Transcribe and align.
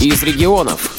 из 0.00 0.22
регионов. 0.22 0.92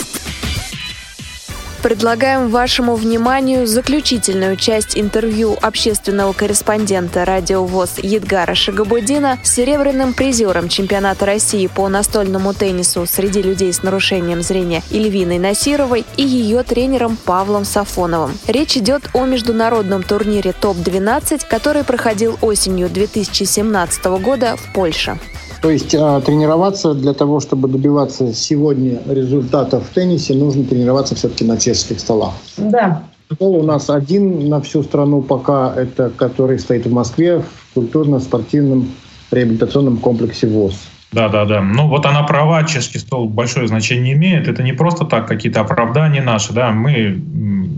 Предлагаем 1.84 2.50
вашему 2.50 2.96
вниманию 2.96 3.68
заключительную 3.68 4.58
часть 4.58 4.98
интервью 4.98 5.56
общественного 5.62 6.34
корреспондента 6.34 7.24
радио 7.24 7.64
ВОЗ 7.64 8.00
Едгара 8.00 8.56
Шагабудина 8.56 9.40
с 9.44 9.54
серебряным 9.54 10.14
призером 10.14 10.68
чемпионата 10.68 11.26
России 11.26 11.68
по 11.68 11.88
настольному 11.88 12.54
теннису 12.54 13.06
среди 13.06 13.44
людей 13.44 13.72
с 13.72 13.84
нарушением 13.84 14.42
зрения 14.42 14.82
Ильвиной 14.90 15.38
Насировой 15.38 16.04
и 16.18 16.24
ее 16.24 16.64
тренером 16.64 17.16
Павлом 17.16 17.64
Сафоновым. 17.64 18.38
Речь 18.48 18.76
идет 18.76 19.04
о 19.14 19.26
международном 19.26 20.02
турнире 20.02 20.54
ТОП-12, 20.54 21.46
который 21.48 21.84
проходил 21.84 22.40
осенью 22.42 22.90
2017 22.90 24.06
года 24.20 24.58
в 24.58 24.74
Польше. 24.74 25.20
То 25.62 25.72
есть 25.72 25.96
а, 25.96 26.22
тренироваться 26.22 26.94
для 26.94 27.14
того, 27.14 27.40
чтобы 27.40 27.68
добиваться 27.68 28.34
сегодня 28.34 29.00
результатов 29.08 29.86
в 29.90 29.94
теннисе, 29.94 30.34
нужно 30.36 30.64
тренироваться 30.64 31.16
все-таки 31.16 31.44
на 31.44 31.58
чешских 31.58 32.00
столах. 32.00 32.34
Да. 32.58 33.04
Стол 33.34 33.58
у 33.58 33.64
нас 33.64 33.90
один 33.90 34.48
на 34.48 34.62
всю 34.62 34.84
страну 34.84 35.22
пока, 35.22 35.74
это 35.76 36.10
который 36.10 36.60
стоит 36.60 36.86
в 36.86 36.94
Москве 36.94 37.40
в 37.40 37.74
культурно-спортивном 37.74 38.90
реабилитационном 39.32 39.98
комплексе 39.98 40.48
ВОЗ. 40.48 40.80
Да, 41.12 41.30
да, 41.30 41.46
да. 41.46 41.62
Ну 41.62 41.88
вот 41.88 42.06
она 42.06 42.24
права, 42.24 42.64
чешский 42.64 43.00
стол 43.00 43.28
большое 43.28 43.68
значение 43.68 44.14
имеет. 44.14 44.48
Это 44.48 44.62
не 44.62 44.74
просто 44.74 45.06
так 45.06 45.28
какие-то 45.28 45.62
оправдания 45.62 46.22
наши, 46.22 46.54
да. 46.54 46.72
Мы 46.72 47.20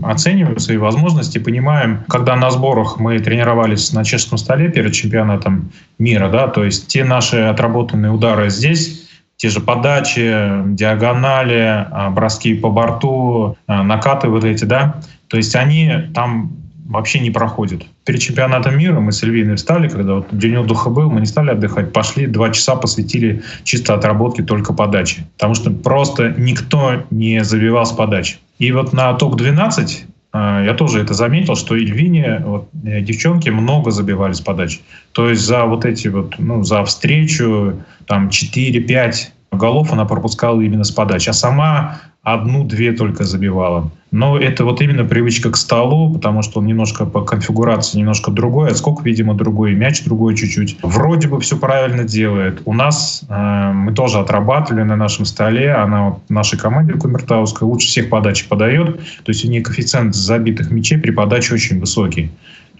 оцениваем 0.02 0.58
свои 0.58 0.76
возможности, 0.76 1.38
понимаем, 1.38 2.04
когда 2.08 2.36
на 2.36 2.50
сборах 2.50 2.98
мы 2.98 3.18
тренировались 3.18 3.92
на 3.92 4.04
чешском 4.04 4.38
столе 4.38 4.68
перед 4.68 4.92
чемпионатом 4.92 5.72
мира, 5.98 6.28
да, 6.28 6.48
то 6.48 6.64
есть 6.64 6.88
те 6.88 7.04
наши 7.04 7.38
отработанные 7.38 8.12
удары 8.12 8.50
здесь, 8.50 9.08
те 9.36 9.48
же 9.48 9.60
подачи, 9.60 10.50
диагонали, 10.74 11.86
а, 11.90 12.10
броски 12.10 12.54
по 12.54 12.70
борту, 12.70 13.56
а, 13.66 13.82
накаты 13.82 14.28
вот 14.28 14.44
эти, 14.44 14.64
да, 14.64 15.00
то 15.28 15.36
есть 15.36 15.56
они 15.56 16.10
там 16.14 16.60
вообще 16.90 17.20
не 17.20 17.30
проходит. 17.30 17.86
Перед 18.04 18.20
чемпионатом 18.20 18.76
мира 18.76 18.98
мы 18.98 19.12
с 19.12 19.22
Эльвиной 19.22 19.54
встали, 19.54 19.88
когда 19.88 20.14
вот 20.14 20.26
день 20.32 20.56
отдыха 20.56 20.90
был, 20.90 21.08
мы 21.08 21.20
не 21.20 21.26
стали 21.26 21.50
отдыхать, 21.50 21.92
пошли, 21.92 22.26
два 22.26 22.50
часа 22.50 22.74
посвятили 22.74 23.42
чисто 23.62 23.94
отработке 23.94 24.42
только 24.42 24.72
подачи. 24.72 25.24
Потому 25.36 25.54
что 25.54 25.70
просто 25.70 26.34
никто 26.36 27.04
не 27.10 27.44
забивал 27.44 27.86
с 27.86 27.92
подачи. 27.92 28.38
И 28.60 28.72
вот 28.72 28.92
на 28.92 29.14
топ-12 29.14 30.04
э, 30.34 30.62
я 30.66 30.74
тоже 30.74 31.00
это 31.00 31.14
заметил, 31.14 31.56
что 31.56 31.76
Ильвине 31.76 32.42
вот, 32.44 32.68
э, 32.84 33.00
девчонки 33.00 33.48
много 33.48 33.90
забивали 33.90 34.34
с 34.34 34.40
подачи. 34.40 34.80
То 35.12 35.30
есть 35.30 35.42
за 35.42 35.64
вот 35.64 35.86
эти 35.86 36.08
вот, 36.08 36.38
ну, 36.38 36.62
за 36.62 36.84
встречу 36.84 37.82
там 38.06 38.28
4-5 38.28 39.12
голов 39.52 39.92
она 39.92 40.04
пропускала 40.04 40.60
именно 40.60 40.84
с 40.84 40.90
подачи. 40.90 41.30
А 41.30 41.32
сама 41.32 42.00
одну-две 42.22 42.92
только 42.92 43.24
забивала. 43.24 43.90
Но 44.10 44.36
это 44.36 44.64
вот 44.64 44.82
именно 44.82 45.04
привычка 45.04 45.50
к 45.50 45.56
столу, 45.56 46.12
потому 46.12 46.42
что 46.42 46.58
он 46.58 46.66
немножко 46.66 47.06
по 47.06 47.22
конфигурации 47.22 47.98
немножко 47.98 48.32
другой, 48.32 48.70
отскок, 48.70 49.04
видимо, 49.04 49.34
другой, 49.34 49.74
мяч 49.74 50.02
другой 50.02 50.34
чуть-чуть. 50.34 50.78
Вроде 50.82 51.28
бы 51.28 51.40
все 51.40 51.56
правильно 51.56 52.02
делает. 52.02 52.62
У 52.64 52.74
нас 52.74 53.24
э, 53.28 53.72
мы 53.72 53.94
тоже 53.94 54.18
отрабатывали 54.18 54.82
на 54.82 54.96
нашем 54.96 55.24
столе, 55.24 55.72
она 55.72 56.10
вот 56.10 56.18
нашей 56.28 56.58
команде 56.58 56.94
Кумертауской 56.94 57.66
лучше 57.66 57.86
всех 57.86 58.10
подачи 58.10 58.48
подает, 58.48 58.98
то 58.98 59.28
есть 59.28 59.44
у 59.44 59.48
нее 59.48 59.62
коэффициент 59.62 60.14
забитых 60.14 60.72
мячей 60.72 60.98
при 60.98 61.12
подаче 61.12 61.54
очень 61.54 61.78
высокий. 61.78 62.30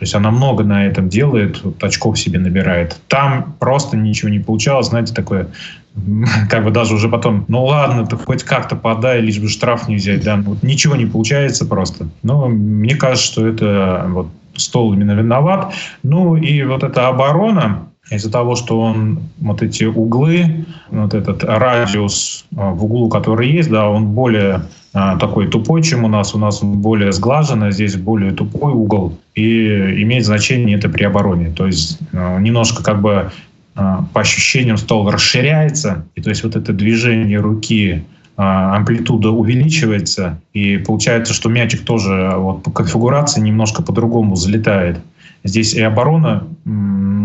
То 0.00 0.04
есть 0.04 0.14
она 0.14 0.30
много 0.30 0.64
на 0.64 0.86
этом 0.86 1.10
делает, 1.10 1.62
вот 1.62 1.84
очков 1.84 2.18
себе 2.18 2.38
набирает. 2.38 2.98
Там 3.06 3.54
просто 3.60 3.98
ничего 3.98 4.30
не 4.30 4.38
получалось, 4.38 4.86
знаете, 4.86 5.12
такое 5.12 5.48
как 6.48 6.64
бы 6.64 6.70
даже 6.70 6.94
уже 6.94 7.10
потом, 7.10 7.44
ну 7.48 7.66
ладно, 7.66 8.06
ты 8.06 8.16
хоть 8.16 8.42
как-то 8.42 8.76
подай, 8.76 9.20
лишь 9.20 9.38
бы 9.38 9.48
штраф 9.48 9.88
не 9.88 9.96
взять, 9.96 10.24
да, 10.24 10.36
вот 10.36 10.62
ничего 10.62 10.96
не 10.96 11.04
получается 11.04 11.66
просто. 11.66 12.08
Но 12.22 12.48
мне 12.48 12.96
кажется, 12.96 13.26
что 13.26 13.46
это 13.46 14.06
вот 14.08 14.28
стол 14.56 14.94
именно 14.94 15.12
виноват. 15.12 15.74
Ну 16.02 16.34
и 16.34 16.62
вот 16.62 16.82
эта 16.82 17.08
оборона, 17.08 17.89
из-за 18.10 18.30
того, 18.30 18.56
что 18.56 18.80
он 18.80 19.20
вот 19.38 19.62
эти 19.62 19.84
углы, 19.84 20.66
вот 20.90 21.14
этот 21.14 21.44
радиус 21.44 22.44
а, 22.56 22.70
в 22.70 22.84
углу, 22.84 23.08
который 23.08 23.50
есть, 23.50 23.70
да, 23.70 23.88
он 23.88 24.08
более 24.08 24.62
а, 24.92 25.16
такой 25.16 25.46
тупой, 25.46 25.82
чем 25.82 26.04
у 26.04 26.08
нас. 26.08 26.34
У 26.34 26.38
нас 26.38 26.62
он 26.62 26.80
более 26.80 27.12
сглаженный, 27.12 27.68
а 27.68 27.70
здесь 27.70 27.96
более 27.96 28.32
тупой 28.32 28.72
угол. 28.72 29.16
И 29.36 29.66
имеет 30.02 30.26
значение 30.26 30.76
это 30.76 30.88
при 30.88 31.04
обороне. 31.04 31.50
То 31.50 31.66
есть 31.66 32.00
немножко 32.12 32.82
как 32.82 33.00
бы 33.00 33.30
по 33.74 34.20
ощущениям 34.20 34.76
стол 34.76 35.08
расширяется, 35.08 36.04
и 36.14 36.20
то 36.20 36.28
есть 36.28 36.42
вот 36.42 36.56
это 36.56 36.72
движение 36.72 37.38
руки, 37.38 38.04
амплитуда 38.36 39.30
увеличивается, 39.30 40.40
и 40.52 40.76
получается, 40.76 41.32
что 41.32 41.48
мячик 41.48 41.84
тоже 41.84 42.32
вот 42.36 42.62
по 42.62 42.70
конфигурации 42.70 43.40
немножко 43.40 43.82
по-другому 43.82 44.34
залетает. 44.34 44.98
Здесь 45.44 45.72
и 45.72 45.80
оборона 45.80 46.44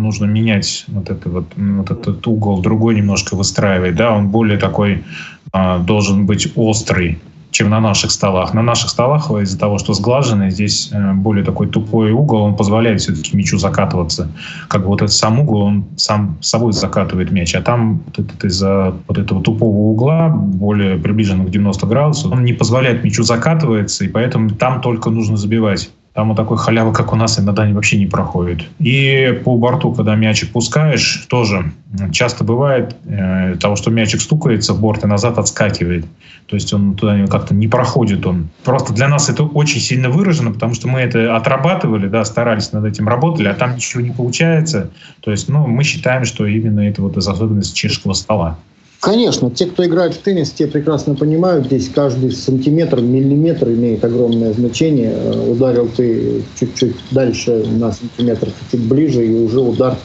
нужно 0.05 0.25
менять 0.25 0.85
вот, 0.87 1.09
это 1.09 1.29
вот, 1.29 1.45
вот 1.55 1.91
этот 1.91 2.25
угол, 2.27 2.61
другой 2.61 2.95
немножко 2.95 3.35
выстраивать, 3.35 3.95
да, 3.95 4.13
он 4.13 4.29
более 4.29 4.57
такой 4.57 5.03
а, 5.51 5.79
должен 5.79 6.25
быть 6.25 6.51
острый, 6.55 7.19
чем 7.55 7.69
на 7.69 7.79
наших 7.79 8.11
столах. 8.11 8.53
На 8.53 8.61
наших 8.61 8.89
столах 8.89 9.31
из-за 9.31 9.57
того, 9.57 9.77
что 9.77 9.93
сглаженный, 9.93 10.51
здесь 10.51 10.89
э, 10.91 11.13
более 11.13 11.45
такой 11.45 11.67
тупой 11.67 12.11
угол, 12.11 12.41
он 12.41 12.57
позволяет 12.57 12.99
все-таки 12.99 13.37
мячу 13.37 13.57
закатываться. 13.57 14.29
Как 14.67 14.81
бы 14.81 14.87
вот 14.87 15.01
этот 15.01 15.13
сам 15.13 15.39
угол, 15.39 15.61
он 15.61 15.85
сам 15.95 16.37
собой 16.41 16.73
закатывает 16.73 17.31
мяч, 17.31 17.55
а 17.55 17.61
там 17.61 18.01
вот 18.05 18.19
это, 18.19 18.47
из-за 18.47 18.93
вот 19.07 19.17
этого 19.17 19.41
тупого 19.41 19.91
угла, 19.91 20.27
более 20.27 20.97
приближенного 20.97 21.47
к 21.47 21.51
90 21.51 21.87
градусов, 21.87 22.33
он 22.33 22.43
не 22.43 22.51
позволяет 22.51 23.05
мячу 23.05 23.23
закатываться, 23.23 24.03
и 24.03 24.09
поэтому 24.09 24.49
там 24.49 24.81
только 24.81 25.09
нужно 25.09 25.37
забивать. 25.37 25.89
Там 26.15 26.29
вот 26.29 26.37
такой 26.37 26.57
халявы, 26.57 26.93
как 26.93 27.11
у 27.11 27.17
нас, 27.17 27.37
иногда 27.37 27.65
вообще 27.65 27.97
не 27.97 28.05
проходит. 28.05 28.63
И 28.79 29.41
по 29.43 29.57
борту, 29.57 29.91
когда 29.91 30.15
мячик 30.15 30.49
пускаешь, 30.53 31.25
тоже 31.27 31.73
часто 32.13 32.45
бывает 32.45 32.95
э, 33.03 33.57
того, 33.59 33.75
что 33.75 33.91
мячик 33.91 34.21
стукается 34.21 34.73
в 34.73 34.79
борт 34.79 35.03
и 35.03 35.07
назад 35.07 35.37
отскакивает. 35.37 36.05
То 36.45 36.55
есть 36.55 36.73
он 36.73 36.95
туда 36.95 37.27
как-то 37.27 37.53
не 37.53 37.67
проходит. 37.67 38.25
Он. 38.25 38.47
Просто 38.63 38.93
для 38.93 39.09
нас 39.09 39.27
это 39.27 39.43
очень 39.43 39.81
сильно 39.81 40.09
выражено, 40.09 40.53
потому 40.53 40.73
что 40.73 40.87
мы 40.87 41.01
это 41.01 41.35
отрабатывали, 41.35 42.07
да, 42.07 42.23
старались 42.23 42.71
над 42.71 42.85
этим 42.85 43.09
работали, 43.09 43.49
а 43.49 43.53
там 43.53 43.75
ничего 43.75 44.01
не 44.01 44.11
получается. 44.11 44.91
То 45.19 45.31
есть 45.31 45.49
ну, 45.49 45.67
мы 45.67 45.83
считаем, 45.83 46.23
что 46.23 46.45
именно 46.45 46.79
это 46.79 47.01
вот 47.01 47.17
из 47.17 47.27
особенности 47.27 47.75
чешского 47.75 48.13
стола. 48.13 48.57
Конечно, 48.99 49.51
те, 49.51 49.67
кто 49.67 49.85
играет 49.85 50.13
в 50.15 50.17
теннис, 50.17 50.51
те 50.51 50.67
прекрасно 50.67 51.15
понимают, 51.15 51.67
здесь 51.67 51.89
каждый 51.89 52.31
сантиметр, 52.31 53.01
миллиметр 53.01 53.69
имеет 53.69 54.03
огромное 54.03 54.51
значение. 54.53 55.11
Э, 55.13 55.51
ударил 55.51 55.89
ты 55.95 56.43
чуть-чуть 56.59 56.95
дальше 57.11 57.65
на 57.67 57.91
сантиметр, 57.91 58.49
чуть 58.71 58.81
ближе, 58.81 59.25
и 59.25 59.33
уже 59.33 59.59
удар 59.59 59.95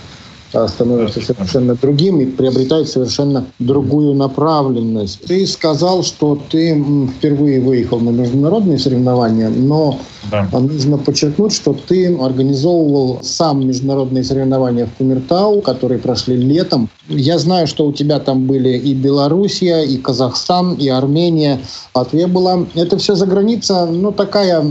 становится 0.53 1.21
совершенно 1.21 1.75
другим 1.75 2.21
и 2.21 2.27
приобретает 2.27 2.89
совершенно 2.89 3.47
другую 3.59 4.15
направленность. 4.15 5.23
Ты 5.27 5.47
сказал, 5.47 6.03
что 6.03 6.39
ты 6.51 6.83
впервые 7.17 7.61
выехал 7.61 8.01
на 8.01 8.11
международные 8.11 8.79
соревнования, 8.79 9.49
но 9.49 9.99
да. 10.31 10.47
нужно 10.53 10.99
подчеркнуть, 10.99 11.53
что 11.53 11.73
ты 11.73 12.15
организовывал 12.17 13.21
сам 13.23 13.67
международные 13.67 14.25
соревнования 14.25 14.87
в 14.87 14.95
Кумертау, 14.97 15.61
которые 15.61 15.99
прошли 15.99 16.37
летом. 16.37 16.89
Я 17.09 17.39
знаю, 17.39 17.67
что 17.67 17.87
у 17.87 17.93
тебя 17.93 18.19
там 18.19 18.47
были 18.47 18.77
и 18.77 18.95
Белоруссия, 18.95 19.83
и 19.83 19.97
Казахстан, 19.97 20.75
и 20.75 20.89
Армения. 20.89 21.61
Латвия 21.95 22.27
была. 22.27 22.67
Это 22.75 22.99
все 22.99 23.15
за 23.15 23.27
граница, 23.27 23.87
ну, 23.87 24.13
такая 24.13 24.65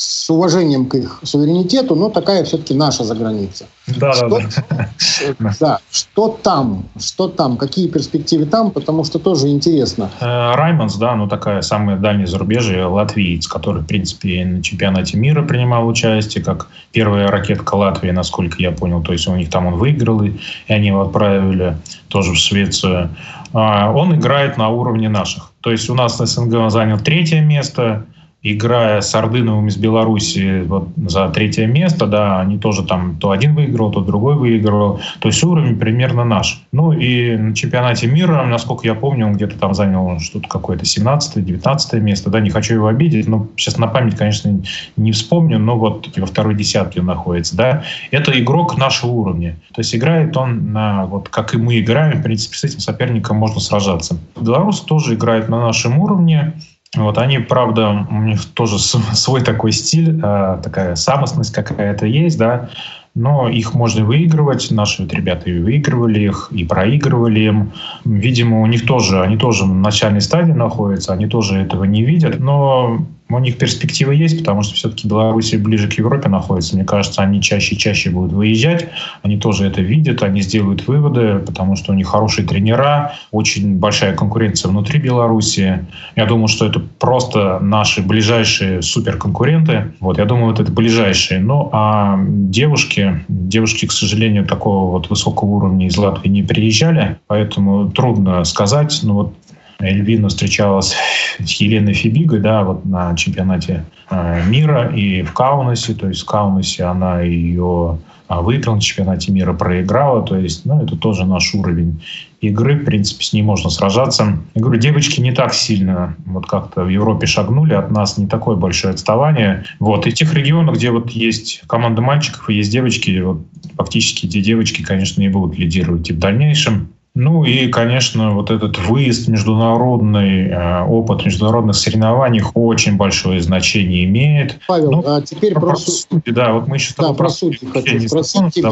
с 0.00 0.30
уважением 0.30 0.86
к 0.86 0.94
их 0.94 1.20
суверенитету, 1.22 1.94
но 1.94 2.08
такая 2.08 2.42
все-таки 2.44 2.72
наша 2.72 3.04
заграница. 3.04 3.66
Да, 3.86 4.14
что, 4.14 4.28
да, 4.28 4.38
да. 4.70 5.54
да. 5.60 5.78
Что 5.90 6.38
там? 6.42 6.86
Что 6.98 7.28
там? 7.28 7.58
Какие 7.58 7.88
перспективы 7.88 8.46
там? 8.46 8.70
Потому 8.70 9.04
что 9.04 9.18
тоже 9.18 9.48
интересно. 9.48 10.10
Э, 10.20 10.54
Раймонс, 10.54 10.96
да, 10.96 11.14
ну 11.16 11.28
такая 11.28 11.60
самая 11.60 11.98
дальняя 11.98 12.26
зарубежье, 12.26 12.86
латвиец, 12.86 13.46
который, 13.46 13.82
в 13.82 13.86
принципе, 13.86 14.44
на 14.46 14.62
чемпионате 14.62 15.18
мира 15.18 15.42
принимал 15.42 15.86
участие, 15.86 16.42
как 16.42 16.68
первая 16.92 17.28
ракетка 17.28 17.74
Латвии, 17.74 18.10
насколько 18.10 18.56
я 18.58 18.72
понял. 18.72 19.02
То 19.02 19.12
есть 19.12 19.28
у 19.28 19.36
них 19.36 19.50
там 19.50 19.66
он 19.66 19.74
выиграл, 19.74 20.22
и 20.22 20.32
они 20.68 20.88
его 20.88 21.02
отправили 21.02 21.76
тоже 22.08 22.32
в 22.32 22.36
Швецию. 22.36 23.10
А, 23.52 23.92
он 23.92 24.14
играет 24.14 24.56
на 24.56 24.70
уровне 24.70 25.10
наших. 25.10 25.50
То 25.60 25.70
есть 25.70 25.90
у 25.90 25.94
нас 25.94 26.16
СНГ 26.16 26.70
занял 26.70 26.98
третье 26.98 27.40
место, 27.42 28.06
играя 28.42 29.02
с 29.02 29.14
Ордыновым 29.14 29.68
из 29.68 29.76
Беларуси 29.76 30.62
вот 30.62 30.88
за 30.96 31.28
третье 31.28 31.66
место, 31.66 32.06
да, 32.06 32.40
они 32.40 32.58
тоже 32.58 32.84
там 32.84 33.16
то 33.16 33.32
один 33.32 33.54
выиграл, 33.54 33.92
то 33.92 34.00
другой 34.00 34.34
выиграл. 34.34 35.00
То 35.20 35.28
есть 35.28 35.42
уровень 35.44 35.78
примерно 35.78 36.24
наш. 36.24 36.62
Ну 36.72 36.92
и 36.92 37.36
на 37.36 37.54
чемпионате 37.54 38.06
мира, 38.06 38.42
насколько 38.46 38.86
я 38.86 38.94
помню, 38.94 39.26
он 39.26 39.34
где-то 39.34 39.58
там 39.58 39.74
занял 39.74 40.18
что-то 40.20 40.48
какое-то 40.48 40.84
17-19 40.84 42.00
место. 42.00 42.30
Да, 42.30 42.40
не 42.40 42.50
хочу 42.50 42.74
его 42.74 42.86
обидеть, 42.86 43.28
но 43.28 43.46
сейчас 43.56 43.76
на 43.76 43.88
память, 43.88 44.16
конечно, 44.16 44.58
не 44.96 45.12
вспомню, 45.12 45.58
но 45.58 45.78
вот 45.78 46.08
во 46.16 46.26
второй 46.26 46.54
десятке 46.54 47.00
он 47.00 47.06
находится. 47.06 47.56
Да. 47.56 47.84
Это 48.10 48.38
игрок 48.40 48.78
нашего 48.78 49.10
уровня. 49.10 49.56
То 49.74 49.80
есть 49.80 49.94
играет 49.94 50.34
он 50.36 50.72
на, 50.72 51.04
вот 51.04 51.28
как 51.28 51.54
и 51.54 51.58
мы 51.58 51.78
играем, 51.78 52.20
в 52.20 52.22
принципе, 52.22 52.56
с 52.56 52.64
этим 52.64 52.80
соперником 52.80 53.36
можно 53.36 53.60
сражаться. 53.60 54.16
Беларусь 54.40 54.80
тоже 54.80 55.14
играет 55.14 55.50
на 55.50 55.60
нашем 55.60 55.98
уровне. 55.98 56.54
Вот 56.96 57.18
они, 57.18 57.38
правда, 57.38 58.06
у 58.10 58.22
них 58.22 58.44
тоже 58.46 58.78
свой 58.78 59.42
такой 59.42 59.72
стиль, 59.72 60.20
э, 60.22 60.58
такая 60.62 60.96
самостность 60.96 61.52
какая-то 61.52 62.06
есть, 62.06 62.38
да, 62.38 62.70
но 63.14 63.48
их 63.48 63.74
можно 63.74 64.04
выигрывать. 64.04 64.70
Наши 64.70 65.02
вот 65.02 65.12
ребята 65.12 65.50
и 65.50 65.58
выигрывали 65.58 66.20
их, 66.20 66.48
и 66.52 66.64
проигрывали 66.64 67.40
им. 67.40 67.72
Видимо, 68.04 68.60
у 68.60 68.66
них 68.66 68.86
тоже, 68.86 69.22
они 69.22 69.36
тоже 69.36 69.64
в 69.64 69.74
начальной 69.74 70.20
стадии 70.20 70.52
находятся, 70.52 71.12
они 71.12 71.26
тоже 71.26 71.58
этого 71.58 71.84
не 71.84 72.04
видят, 72.04 72.38
но 72.38 73.04
у 73.36 73.40
них 73.40 73.58
перспективы 73.58 74.14
есть, 74.14 74.38
потому 74.38 74.62
что 74.62 74.74
все-таки 74.74 75.08
Беларусь 75.08 75.54
ближе 75.54 75.88
к 75.88 75.94
Европе 75.94 76.28
находится. 76.28 76.74
Мне 76.76 76.84
кажется, 76.84 77.22
они 77.22 77.40
чаще 77.40 77.74
и 77.74 77.78
чаще 77.78 78.10
будут 78.10 78.32
выезжать. 78.32 78.88
Они 79.22 79.36
тоже 79.36 79.66
это 79.66 79.80
видят, 79.82 80.22
они 80.22 80.42
сделают 80.42 80.86
выводы, 80.86 81.38
потому 81.38 81.76
что 81.76 81.92
у 81.92 81.94
них 81.94 82.08
хорошие 82.08 82.46
тренера, 82.46 83.14
очень 83.30 83.76
большая 83.76 84.14
конкуренция 84.14 84.68
внутри 84.70 84.98
Беларуси. 84.98 85.86
Я 86.16 86.26
думаю, 86.26 86.48
что 86.48 86.66
это 86.66 86.80
просто 86.98 87.58
наши 87.60 88.02
ближайшие 88.02 88.82
суперконкуренты. 88.82 89.92
Вот, 90.00 90.18
я 90.18 90.24
думаю, 90.24 90.46
вот 90.46 90.60
это 90.60 90.70
ближайшие. 90.72 91.40
Ну, 91.40 91.70
а 91.72 92.18
девушки, 92.26 93.24
девушки, 93.28 93.86
к 93.86 93.92
сожалению, 93.92 94.46
такого 94.46 94.90
вот 94.90 95.10
высокого 95.10 95.50
уровня 95.50 95.86
из 95.86 95.96
Латвии 95.96 96.28
не 96.28 96.42
приезжали, 96.42 97.18
поэтому 97.26 97.90
трудно 97.90 98.44
сказать. 98.44 99.00
Но 99.02 99.14
вот 99.14 99.34
Эльвина 99.80 100.28
встречалась 100.28 100.94
с 101.38 101.52
Еленой 101.52 101.94
Фибигой, 101.94 102.40
да, 102.40 102.62
вот 102.62 102.84
на 102.84 103.14
чемпионате 103.16 103.84
э, 104.10 104.42
мира 104.46 104.92
и 104.94 105.22
в 105.22 105.32
Каунасе, 105.32 105.94
то 105.94 106.08
есть 106.08 106.22
в 106.22 106.26
Каунасе 106.26 106.84
она 106.84 107.22
ее 107.22 107.98
выиграла 108.38 108.76
на 108.76 108.80
чемпионате 108.80 109.32
мира, 109.32 109.52
проиграла, 109.52 110.22
то 110.22 110.36
есть, 110.36 110.64
ну, 110.64 110.80
это 110.80 110.96
тоже 110.96 111.24
наш 111.24 111.52
уровень 111.52 112.00
игры, 112.40 112.76
в 112.76 112.84
принципе, 112.84 113.24
с 113.24 113.32
ней 113.32 113.42
можно 113.42 113.70
сражаться. 113.70 114.38
Я 114.54 114.62
говорю, 114.62 114.80
девочки 114.80 115.20
не 115.20 115.32
так 115.32 115.52
сильно 115.52 116.14
вот 116.26 116.46
как-то 116.46 116.84
в 116.84 116.88
Европе 116.88 117.26
шагнули, 117.26 117.74
от 117.74 117.90
нас 117.90 118.18
не 118.18 118.26
такое 118.26 118.56
большое 118.56 118.94
отставание. 118.94 119.64
Вот, 119.80 120.06
и 120.06 120.12
тех 120.12 120.32
регионах, 120.32 120.76
где 120.76 120.92
вот 120.92 121.10
есть 121.10 121.62
команда 121.66 122.02
мальчиков 122.02 122.48
и 122.48 122.54
есть 122.54 122.70
девочки, 122.70 123.20
вот 123.20 123.42
фактически 123.76 124.26
эти 124.26 124.40
девочки, 124.40 124.82
конечно, 124.82 125.22
и 125.22 125.28
будут 125.28 125.58
лидировать 125.58 126.08
и 126.08 126.12
в 126.12 126.18
дальнейшем. 126.18 126.90
Ну 127.14 127.44
и, 127.44 127.68
конечно, 127.68 128.34
вот 128.34 128.50
этот 128.50 128.78
выезд 128.78 129.26
международный, 129.28 130.48
э, 130.48 130.84
опыт 130.84 131.24
международных 131.24 131.74
соревнований 131.74 132.42
очень 132.54 132.96
большое 132.96 133.40
значение 133.40 134.04
имеет. 134.04 134.60
Павел, 134.68 134.92
ну, 134.92 135.02
а 135.04 135.20
теперь 135.20 135.54
про, 135.54 135.70
про 135.70 135.76
судьи. 135.76 136.32
Да, 136.32 136.52
вот 136.52 136.68
мы 136.68 136.76
еще 136.76 136.94
да, 136.96 137.12
про 137.12 137.28
судьи 137.28 137.68
хочу 137.72 138.00
спросить. 138.00 138.62
Да, 138.62 138.70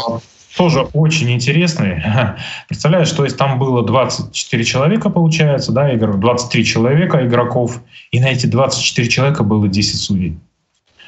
тоже 0.57 0.83
очень 0.93 1.31
интересный. 1.33 2.03
Представляешь, 2.69 3.11
то 3.11 3.25
есть 3.25 3.37
там 3.37 3.59
было 3.59 3.85
24 3.85 4.65
человека, 4.65 5.11
получается, 5.11 5.73
да, 5.73 5.93
игр, 5.93 6.17
23 6.17 6.65
человека 6.65 7.27
игроков, 7.27 7.81
и 8.13 8.21
на 8.21 8.27
эти 8.27 8.47
24 8.47 9.09
человека 9.09 9.43
было 9.43 9.67
10 9.69 10.01
судей. 10.01 10.39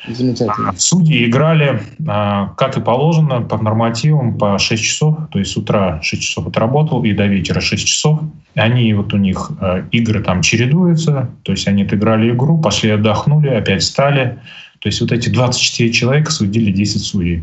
Замечательно. 0.09 0.73
Судьи 0.77 1.27
играли, 1.27 1.83
а, 2.09 2.55
как 2.57 2.77
и 2.77 2.81
положено, 2.81 3.43
по 3.43 3.59
нормативам 3.59 4.39
по 4.39 4.59
6 4.59 4.83
часов. 4.83 5.17
То 5.31 5.39
есть 5.39 5.53
с 5.53 5.57
утра 5.57 6.01
6 6.03 6.23
часов 6.23 6.47
отработал 6.47 7.05
и 7.05 7.13
до 7.13 7.27
вечера 7.27 7.61
6 7.61 7.87
часов. 7.87 8.21
Они 8.55 8.93
вот 8.95 9.13
у 9.13 9.19
них 9.19 9.51
а, 9.61 9.85
игры 9.91 10.23
там 10.23 10.43
чередуются. 10.43 11.31
То 11.43 11.53
есть 11.53 11.69
они 11.69 11.83
отыграли 11.83 12.31
игру, 12.31 12.59
пошли 12.59 12.91
отдохнули, 12.91 13.49
опять 13.49 13.83
встали. 13.83 14.39
То 14.79 14.89
есть 14.89 15.01
вот 15.03 15.13
эти 15.13 15.29
24 15.29 15.93
человека 15.93 16.31
судили 16.31 16.73
10 16.73 17.03
судей. 17.03 17.43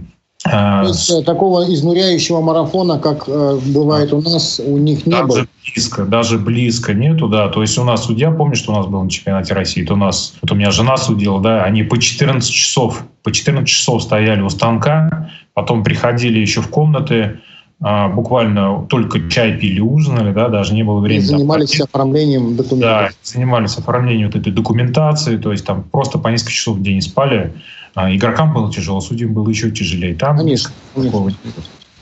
А, 0.52 0.84
есть 0.86 1.10
э, 1.10 1.24
такого 1.24 1.64
изнуряющего 1.72 2.42
марафона, 2.42 3.00
как 3.00 3.26
э, 3.28 3.60
бывает 3.66 4.14
у 4.14 4.22
нас, 4.22 4.60
у 4.64 4.78
них 4.78 5.06
не 5.06 5.12
даже 5.12 5.28
было? 5.28 5.48
близко, 5.74 6.06
даже 6.06 6.38
близко 6.38 6.94
нету, 6.94 7.28
да. 7.28 7.50
То 7.50 7.62
есть 7.62 7.78
у 7.78 7.84
нас 7.84 8.06
судья, 8.06 8.32
помнишь, 8.32 8.60
что 8.60 8.74
у 8.74 8.76
нас 8.76 8.88
был 8.88 9.04
на 9.04 9.10
чемпионате 9.10 9.54
России, 9.54 9.84
то 9.84 9.94
у 9.94 9.98
нас, 9.98 10.36
вот 10.42 10.52
у 10.52 10.56
меня 10.56 10.72
жена 10.72 10.98
судила, 10.98 11.42
да, 11.42 11.64
они 11.64 11.84
по 11.84 11.98
14 11.98 12.50
часов, 12.50 13.04
по 13.24 13.32
14 13.32 13.68
часов 13.68 14.04
стояли 14.04 14.42
у 14.42 14.50
станка, 14.50 15.30
потом 15.54 15.84
приходили 15.84 16.40
еще 16.40 16.62
в 16.62 16.70
комнаты, 16.70 17.40
а, 17.80 18.08
буквально 18.10 18.88
только 18.90 19.30
чай 19.30 19.54
пили, 19.54 19.80
ужинали, 19.80 20.34
да, 20.34 20.50
даже 20.50 20.74
не 20.74 20.84
было 20.84 21.00
времени. 21.00 21.24
И 21.24 21.28
занимались 21.28 21.72
там, 21.72 21.88
оформлением 21.92 22.56
документов. 22.56 22.90
Да, 22.90 23.10
занимались 23.22 23.78
оформлением 23.78 24.28
вот 24.28 24.36
этой 24.36 24.52
документации, 24.52 25.38
то 25.38 25.52
есть 25.52 25.66
там 25.66 25.84
просто 25.84 26.18
по 26.18 26.30
несколько 26.30 26.54
часов 26.54 26.78
в 26.78 26.82
день 26.82 27.02
спали, 27.02 27.54
а 27.98 28.16
игрокам 28.16 28.54
было 28.54 28.72
тяжело, 28.72 29.02
судьям 29.02 29.34
было 29.34 29.50
еще 29.50 29.72
тяжелее. 29.72 30.14
Там 30.14 30.38
конечно, 30.38 30.70
конечно. 30.94 31.36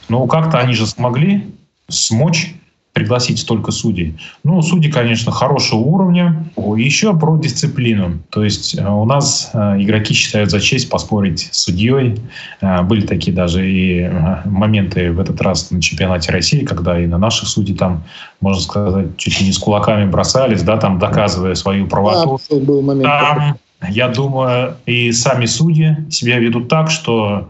Но 0.09 0.27
как-то 0.27 0.59
они 0.59 0.73
же 0.73 0.85
смогли 0.87 1.55
смочь 1.87 2.53
пригласить 2.91 3.39
столько 3.39 3.71
судей. 3.71 4.17
Ну, 4.43 4.61
судьи, 4.61 4.91
конечно, 4.91 5.31
хорошего 5.31 5.79
уровня. 5.79 6.49
Еще 6.57 7.17
про 7.17 7.37
дисциплину. 7.37 8.19
То 8.29 8.43
есть 8.43 8.77
э, 8.77 8.85
у 8.85 9.05
нас 9.05 9.51
э, 9.53 9.81
игроки 9.81 10.13
считают 10.13 10.51
за 10.51 10.59
честь 10.59 10.89
поспорить 10.89 11.47
с 11.51 11.63
судьей. 11.63 12.19
Э, 12.59 12.81
были 12.83 13.05
такие 13.05 13.33
даже 13.33 13.65
и 13.69 14.09
моменты 14.43 15.13
в 15.13 15.19
этот 15.21 15.41
раз 15.41 15.71
на 15.71 15.81
чемпионате 15.81 16.33
России, 16.33 16.65
когда 16.65 16.99
и 16.99 17.07
на 17.07 17.17
наших 17.17 17.47
судей 17.47 17.75
там, 17.75 18.03
можно 18.41 18.61
сказать, 18.61 19.15
чуть 19.15 19.39
ли 19.39 19.45
не 19.47 19.53
с 19.53 19.59
кулаками 19.59 20.09
бросались, 20.09 20.61
да, 20.61 20.75
там 20.75 20.99
доказывая 20.99 21.55
свою 21.55 21.87
правоту. 21.87 22.39
Да, 22.49 22.55
был 22.57 22.81
момент. 22.81 23.05
Там 23.05 23.57
я 23.89 24.07
думаю, 24.09 24.75
и 24.85 25.11
сами 25.11 25.45
судьи 25.45 25.97
себя 26.09 26.39
ведут 26.39 26.67
так, 26.69 26.89
что 26.89 27.49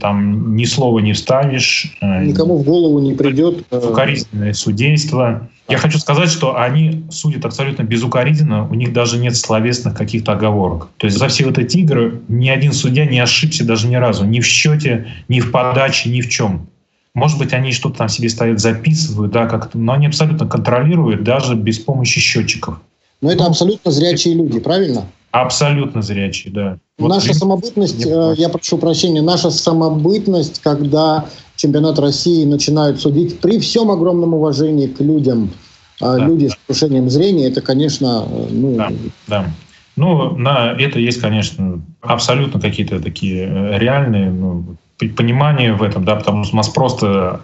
там 0.00 0.56
ни 0.56 0.64
слова 0.64 1.00
не 1.00 1.12
вставишь. 1.12 1.96
Э, 2.00 2.24
Никому 2.24 2.58
в 2.58 2.62
голову 2.62 3.00
не 3.00 3.14
придет. 3.14 3.64
Э, 3.70 3.78
укоризненное 3.90 4.52
судейство. 4.52 5.48
Я 5.68 5.78
хочу 5.78 5.98
сказать, 5.98 6.30
что 6.30 6.58
они 6.58 7.04
судят 7.10 7.44
абсолютно 7.44 7.82
безукоризненно, 7.82 8.68
у 8.68 8.74
них 8.74 8.92
даже 8.92 9.18
нет 9.18 9.36
словесных 9.36 9.96
каких-то 9.96 10.32
оговорок. 10.32 10.88
То 10.98 11.06
есть 11.06 11.18
за 11.18 11.28
все 11.28 11.46
вот 11.46 11.58
эти 11.58 11.78
игры 11.78 12.20
ни 12.28 12.48
один 12.48 12.72
судья 12.72 13.06
не 13.06 13.18
ошибся 13.18 13.64
даже 13.64 13.88
ни 13.88 13.96
разу, 13.96 14.24
ни 14.24 14.40
в 14.40 14.46
счете, 14.46 15.06
ни 15.28 15.40
в 15.40 15.50
подаче, 15.50 16.10
ни 16.10 16.20
в 16.20 16.28
чем. 16.28 16.68
Может 17.14 17.38
быть, 17.38 17.52
они 17.52 17.72
что-то 17.72 17.98
там 17.98 18.08
себе 18.08 18.28
ставят, 18.28 18.60
записывают, 18.60 19.32
да, 19.32 19.46
как-то, 19.46 19.78
но 19.78 19.92
они 19.92 20.06
абсолютно 20.06 20.46
контролируют 20.46 21.22
даже 21.22 21.54
без 21.54 21.78
помощи 21.78 22.20
счетчиков. 22.20 22.80
Но 23.20 23.30
это 23.30 23.46
абсолютно 23.46 23.90
зрячие 23.90 24.34
люди, 24.34 24.60
правильно? 24.60 25.06
Абсолютно 25.34 26.00
зрячий, 26.00 26.48
да. 26.48 26.78
Вот 26.96 27.08
наша 27.08 27.26
при... 27.26 27.32
самобытность, 27.32 28.06
э, 28.06 28.34
я 28.36 28.48
прошу 28.48 28.78
прощения, 28.78 29.20
наша 29.20 29.50
самобытность, 29.50 30.60
когда 30.62 31.24
чемпионат 31.56 31.98
России 31.98 32.44
начинают 32.44 33.00
судить 33.00 33.40
при 33.40 33.58
всем 33.58 33.90
огромном 33.90 34.34
уважении 34.34 34.86
к 34.86 35.00
людям, 35.00 35.50
э, 36.00 36.04
да, 36.04 36.18
люди 36.18 36.46
да. 36.46 36.54
с 36.54 36.58
нарушением 36.68 37.10
зрения, 37.10 37.48
это, 37.48 37.62
конечно, 37.62 38.24
э, 38.30 38.46
ну... 38.52 38.76
Да, 38.76 38.92
да. 39.26 39.46
Ну, 39.96 40.36
на 40.36 40.70
это 40.78 41.00
есть, 41.00 41.20
конечно, 41.20 41.82
абсолютно 42.00 42.60
какие-то 42.60 43.00
такие 43.00 43.76
реальные 43.76 44.30
ну, 44.30 44.76
понимания 45.16 45.72
в 45.72 45.82
этом, 45.82 46.04
да, 46.04 46.14
потому 46.14 46.44
что 46.44 46.54
у 46.54 46.58
нас 46.58 46.68
просто 46.68 47.40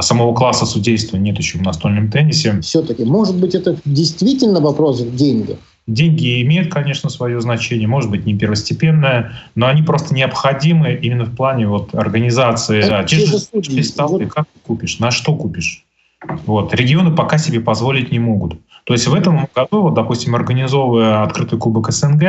самого 0.00 0.34
класса 0.34 0.66
судейства 0.66 1.16
нет 1.16 1.38
еще 1.38 1.58
в 1.58 1.62
настольном 1.62 2.10
теннисе. 2.10 2.60
Все-таки, 2.60 3.04
может 3.04 3.36
быть, 3.36 3.54
это 3.54 3.76
действительно 3.84 4.60
вопрос 4.60 5.00
в 5.00 5.16
деньгах? 5.16 5.56
Деньги 5.90 6.40
имеют, 6.42 6.72
конечно, 6.72 7.10
свое 7.10 7.40
значение, 7.40 7.88
может 7.88 8.10
быть, 8.10 8.24
не 8.24 8.36
первостепенное, 8.36 9.32
но 9.56 9.66
они 9.66 9.82
просто 9.82 10.14
необходимы 10.14 10.94
именно 10.94 11.24
в 11.24 11.34
плане 11.34 11.66
вот, 11.66 11.94
организации. 11.94 12.82
Да, 12.82 13.02
те 13.02 13.26
же 13.26 13.36
вот. 13.98 14.32
как 14.32 14.46
купишь, 14.62 15.00
на 15.00 15.10
что 15.10 15.34
купишь? 15.34 15.84
Вот. 16.46 16.72
Регионы 16.74 17.14
пока 17.14 17.38
себе 17.38 17.60
позволить 17.60 18.12
не 18.12 18.20
могут. 18.20 18.58
То 18.90 18.94
есть 18.94 19.06
в 19.06 19.14
этом 19.14 19.48
году, 19.54 19.82
вот, 19.82 19.94
допустим, 19.94 20.34
организовывая 20.34 21.22
открытый 21.22 21.60
кубок 21.60 21.92
СНГ, 21.92 22.24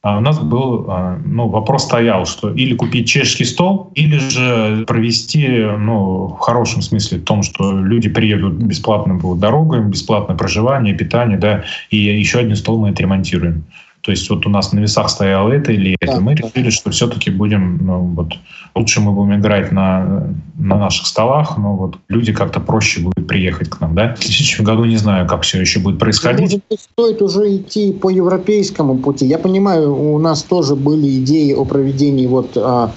а, 0.00 0.16
у 0.16 0.20
нас 0.20 0.38
был 0.38 0.86
а, 0.88 1.20
ну, 1.22 1.46
вопрос 1.48 1.82
стоял, 1.82 2.24
что 2.24 2.50
или 2.50 2.74
купить 2.74 3.06
чешский 3.06 3.44
стол, 3.44 3.92
или 3.94 4.16
же 4.16 4.86
провести, 4.86 5.46
ну, 5.46 6.28
в 6.28 6.38
хорошем 6.38 6.80
смысле, 6.80 7.18
в 7.18 7.24
том, 7.24 7.42
что 7.42 7.70
люди 7.70 8.08
приедут 8.08 8.54
бесплатно 8.54 9.20
дорогой, 9.36 9.82
бесплатное 9.82 10.38
проживание, 10.38 10.94
питание, 10.94 11.36
да, 11.36 11.64
и 11.90 11.98
еще 11.98 12.38
один 12.38 12.56
стол 12.56 12.78
мы 12.78 12.88
отремонтируем. 12.88 13.64
То 14.06 14.12
есть 14.12 14.30
вот 14.30 14.46
у 14.46 14.50
нас 14.50 14.72
на 14.72 14.78
весах 14.78 15.10
стояло 15.10 15.50
это 15.50 15.72
или 15.72 15.96
это. 16.00 16.12
Да, 16.12 16.20
мы 16.20 16.36
да. 16.36 16.46
решили, 16.46 16.70
что 16.70 16.92
все-таки 16.92 17.28
будем, 17.28 17.84
ну, 17.84 18.02
вот, 18.02 18.34
лучше 18.76 19.00
мы 19.00 19.10
будем 19.10 19.40
играть 19.40 19.72
на, 19.72 20.28
на 20.56 20.78
наших 20.78 21.08
столах, 21.08 21.58
но 21.58 21.74
вот 21.74 21.96
люди 22.06 22.32
как-то 22.32 22.60
проще 22.60 23.00
будут 23.00 23.26
приехать 23.26 23.68
к 23.68 23.80
нам, 23.80 23.96
да. 23.96 24.14
В 24.14 24.22
следующем 24.22 24.62
году 24.62 24.84
не 24.84 24.96
знаю, 24.96 25.26
как 25.26 25.42
все 25.42 25.60
еще 25.60 25.80
будет 25.80 25.98
происходить. 25.98 26.40
Может 26.40 26.62
быть, 26.70 26.80
стоит 26.80 27.20
уже 27.20 27.56
идти 27.56 27.92
по 27.92 28.08
европейскому 28.08 28.96
пути. 28.98 29.26
Я 29.26 29.38
понимаю, 29.38 29.92
у 29.92 30.20
нас 30.20 30.44
тоже 30.44 30.76
были 30.76 31.18
идеи 31.18 31.52
о 31.52 31.64
проведении 31.64 32.28
вот 32.28 32.56
а, 32.56 32.92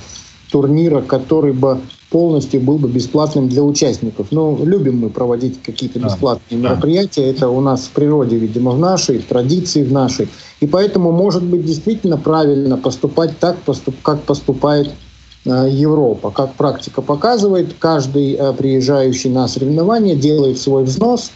турнира, 0.51 1.01
который 1.01 1.54
бы 1.54 1.80
полностью 2.10 2.60
был 2.62 2.78
бы 2.78 2.88
бесплатным 2.88 3.48
для 3.48 3.63
участников. 3.63 4.28
Но 4.32 4.58
любим 4.63 5.00
мы 5.00 5.10
проводить 5.10 5.62
какие-то 5.62 6.00
бесплатные 6.00 6.60
да. 6.60 6.70
мероприятия. 6.70 7.30
Это 7.30 7.50
у 7.50 7.62
нас 7.62 7.82
в 7.82 7.92
природе, 7.92 8.38
видимо, 8.38 8.72
в 8.72 8.80
нашей, 8.80 9.20
в 9.20 9.25
традиции 9.25 9.84
в 9.84 9.92
нашей. 9.92 10.28
И 10.60 10.68
поэтому, 10.68 11.12
может 11.12 11.44
быть, 11.44 11.66
действительно 11.66 12.18
правильно 12.18 12.78
поступать 12.78 13.38
так, 13.39 13.58
как 14.01 14.24
поступает 14.24 14.92
э, 15.46 15.68
Европа. 15.72 16.32
Как 16.32 16.56
практика 16.56 17.01
показывает, 17.01 17.75
каждый 17.78 18.34
э, 18.34 18.54
приезжающий 18.54 19.30
на 19.30 19.48
соревнования 19.48 20.16
делает 20.16 20.60
свой 20.60 20.84
взнос 20.84 21.32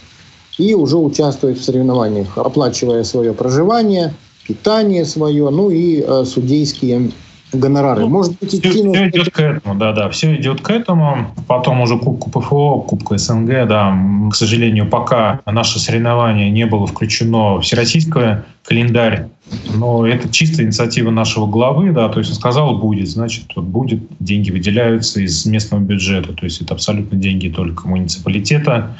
и 0.58 0.74
уже 0.74 0.96
участвует 0.98 1.58
в 1.58 1.64
соревнованиях, 1.64 2.36
оплачивая 2.36 3.04
свое 3.04 3.32
проживание, 3.32 4.14
питание 4.46 5.04
свое, 5.04 5.48
ну 5.50 5.70
и 5.70 6.04
э, 6.06 6.24
судейские 6.24 7.12
гонорары. 7.58 8.02
Ну, 8.02 8.08
Может 8.08 8.38
быть, 8.38 8.54
идти... 8.54 8.70
Все, 8.70 8.92
все 8.92 9.08
идет 9.08 9.30
к 9.30 9.40
этому, 9.40 9.74
да-да, 9.74 10.08
все 10.10 10.34
идет 10.36 10.60
к 10.60 10.70
этому. 10.70 11.34
Потом 11.46 11.80
уже 11.80 11.98
Кубку 11.98 12.30
ПФО, 12.30 12.80
Кубку 12.80 13.16
СНГ, 13.16 13.66
да, 13.66 13.96
к 14.30 14.34
сожалению, 14.34 14.88
пока 14.88 15.40
наше 15.46 15.78
соревнование 15.78 16.50
не 16.50 16.66
было 16.66 16.86
включено 16.86 17.56
в 17.56 17.60
всероссийский 17.62 18.42
календарь, 18.64 19.28
но 19.74 20.06
это 20.06 20.28
чисто 20.28 20.62
инициатива 20.62 21.10
нашего 21.10 21.46
главы, 21.46 21.92
да, 21.92 22.08
то 22.08 22.18
есть 22.18 22.30
он 22.30 22.36
сказал, 22.36 22.78
будет, 22.78 23.08
значит, 23.08 23.44
вот 23.54 23.66
будет, 23.66 24.00
деньги 24.18 24.50
выделяются 24.50 25.20
из 25.20 25.44
местного 25.44 25.80
бюджета, 25.80 26.32
то 26.32 26.44
есть 26.44 26.60
это 26.62 26.74
абсолютно 26.74 27.18
деньги 27.18 27.48
только 27.48 27.86
муниципалитета, 27.86 28.96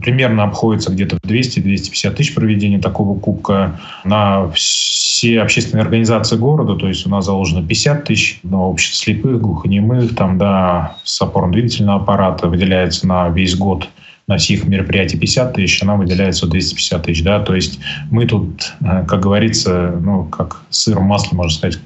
примерно 0.00 0.44
обходится 0.44 0.92
где-то 0.92 1.16
в 1.22 1.26
200-250 1.26 2.10
тысяч 2.12 2.34
проведения 2.34 2.78
такого 2.78 3.18
кубка 3.18 3.80
на 4.04 4.50
все 4.52 5.40
общественные 5.40 5.82
организации 5.82 6.36
города, 6.36 6.76
то 6.76 6.88
есть 6.88 7.06
у 7.06 7.10
нас 7.10 7.26
заложено 7.26 7.66
50 7.66 8.04
тысяч 8.04 8.40
на 8.42 8.62
общество 8.62 9.04
слепых, 9.04 9.40
глухонемых, 9.40 10.14
там, 10.14 10.38
да, 10.38 10.96
с 11.04 11.20
опорно-двигательного 11.20 12.02
аппарата 12.02 12.48
выделяется 12.48 13.06
на 13.06 13.28
весь 13.28 13.56
год 13.56 13.88
на 14.28 14.36
всех 14.36 14.64
мероприятий 14.64 15.18
50 15.18 15.54
тысяч, 15.54 15.82
она 15.82 15.96
выделяется 15.96 16.46
250 16.46 17.02
тысяч, 17.02 17.22
да, 17.22 17.40
то 17.40 17.54
есть 17.54 17.80
мы 18.10 18.26
тут, 18.26 18.74
э, 18.80 19.04
как 19.06 19.20
говорится, 19.20 19.94
ну, 20.00 20.24
как 20.24 20.62
сыр 20.70 20.98
в 20.98 21.02
масле, 21.02 21.36
можно 21.36 21.52
сказать, 21.52 21.80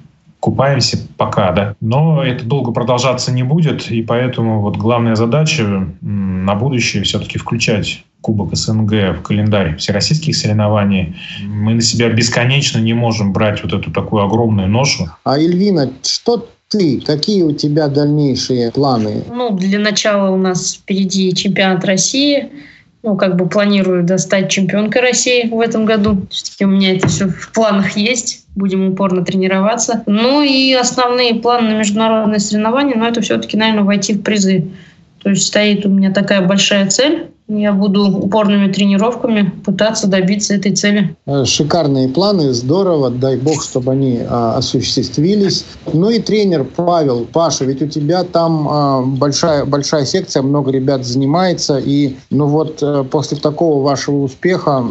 купаемся 0.46 0.96
пока, 1.16 1.50
да. 1.50 1.74
Но 1.80 2.22
это 2.22 2.44
долго 2.44 2.70
продолжаться 2.70 3.32
не 3.32 3.42
будет, 3.42 3.90
и 3.90 4.00
поэтому 4.00 4.60
вот 4.60 4.76
главная 4.76 5.16
задача 5.16 5.88
на 6.00 6.54
будущее 6.54 7.02
все-таки 7.02 7.36
включать 7.36 8.04
Кубок 8.20 8.54
СНГ 8.54 8.92
в 9.18 9.22
календарь 9.22 9.76
всероссийских 9.76 10.36
соревнований. 10.36 11.16
Мы 11.42 11.74
на 11.74 11.80
себя 11.80 12.10
бесконечно 12.10 12.78
не 12.78 12.94
можем 12.94 13.32
брать 13.32 13.64
вот 13.64 13.72
эту 13.72 13.90
такую 13.90 14.22
огромную 14.22 14.68
ношу. 14.68 15.08
А 15.24 15.36
Эльвина, 15.36 15.90
что 16.04 16.48
ты, 16.68 17.00
какие 17.00 17.42
у 17.42 17.50
тебя 17.50 17.88
дальнейшие 17.88 18.70
планы? 18.70 19.24
Ну, 19.28 19.50
для 19.50 19.80
начала 19.80 20.30
у 20.30 20.36
нас 20.36 20.74
впереди 20.74 21.34
чемпионат 21.34 21.84
России– 21.84 22.50
ну, 23.06 23.16
как 23.16 23.36
бы 23.36 23.48
планирую 23.48 24.02
достать 24.02 24.50
чемпионкой 24.50 25.00
России 25.00 25.48
в 25.48 25.60
этом 25.60 25.84
году. 25.84 26.26
Все-таки 26.28 26.64
у 26.64 26.68
меня 26.68 26.96
это 26.96 27.06
все 27.06 27.28
в 27.28 27.52
планах 27.52 27.96
есть. 27.96 28.44
Будем 28.56 28.88
упорно 28.88 29.24
тренироваться. 29.24 30.02
Ну 30.06 30.42
и 30.42 30.72
основные 30.72 31.36
планы 31.36 31.70
на 31.70 31.78
международные 31.78 32.40
соревнования, 32.40 32.96
но 32.96 33.06
это 33.06 33.20
все-таки, 33.20 33.56
наверное, 33.56 33.84
войти 33.84 34.12
в 34.12 34.22
призы. 34.22 34.66
То 35.22 35.30
есть 35.30 35.46
стоит 35.46 35.86
у 35.86 35.88
меня 35.88 36.12
такая 36.12 36.40
большая 36.40 36.88
цель 36.88 37.28
я 37.48 37.72
буду 37.72 38.08
упорными 38.08 38.72
тренировками 38.72 39.52
пытаться 39.64 40.08
добиться 40.08 40.54
этой 40.54 40.74
цели. 40.74 41.16
Э, 41.26 41.44
шикарные 41.44 42.08
планы, 42.08 42.52
здорово, 42.52 43.10
дай 43.10 43.36
бог, 43.36 43.62
чтобы 43.62 43.92
они 43.92 44.20
а, 44.28 44.56
осуществились. 44.56 45.64
Ну 45.92 46.10
и 46.10 46.18
тренер 46.18 46.64
Павел, 46.64 47.26
Паша, 47.32 47.64
ведь 47.64 47.82
у 47.82 47.86
тебя 47.86 48.24
там 48.24 48.68
а, 48.68 49.02
большая, 49.02 49.64
большая 49.64 50.04
секция, 50.04 50.42
много 50.42 50.72
ребят 50.72 51.04
занимается, 51.04 51.78
и 51.78 52.16
ну 52.30 52.46
вот 52.46 52.82
а, 52.82 53.04
после 53.04 53.38
такого 53.38 53.82
вашего 53.82 54.24
успеха, 54.24 54.84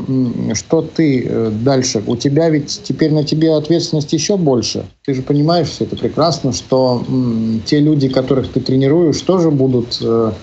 что 0.54 0.82
ты 0.82 1.28
а, 1.28 1.52
дальше? 1.52 2.02
У 2.08 2.16
тебя 2.16 2.50
ведь 2.50 2.82
теперь 2.84 3.12
на 3.12 3.26
тебе 3.26 3.54
ответственность 3.54 4.14
еще 4.14 4.38
больше. 4.38 4.86
Ты 5.06 5.14
же 5.14 5.22
понимаешь 5.22 5.68
все 5.68 5.84
это 5.84 5.98
прекрасно, 5.98 6.54
что 6.54 7.04
м, 7.08 7.62
те 7.66 7.80
люди, 7.80 8.08
которых 8.08 8.48
ты 8.52 8.62
тренируешь, 8.62 9.20
тоже 9.22 9.52
будут... 9.52 10.00
А, 10.02 10.34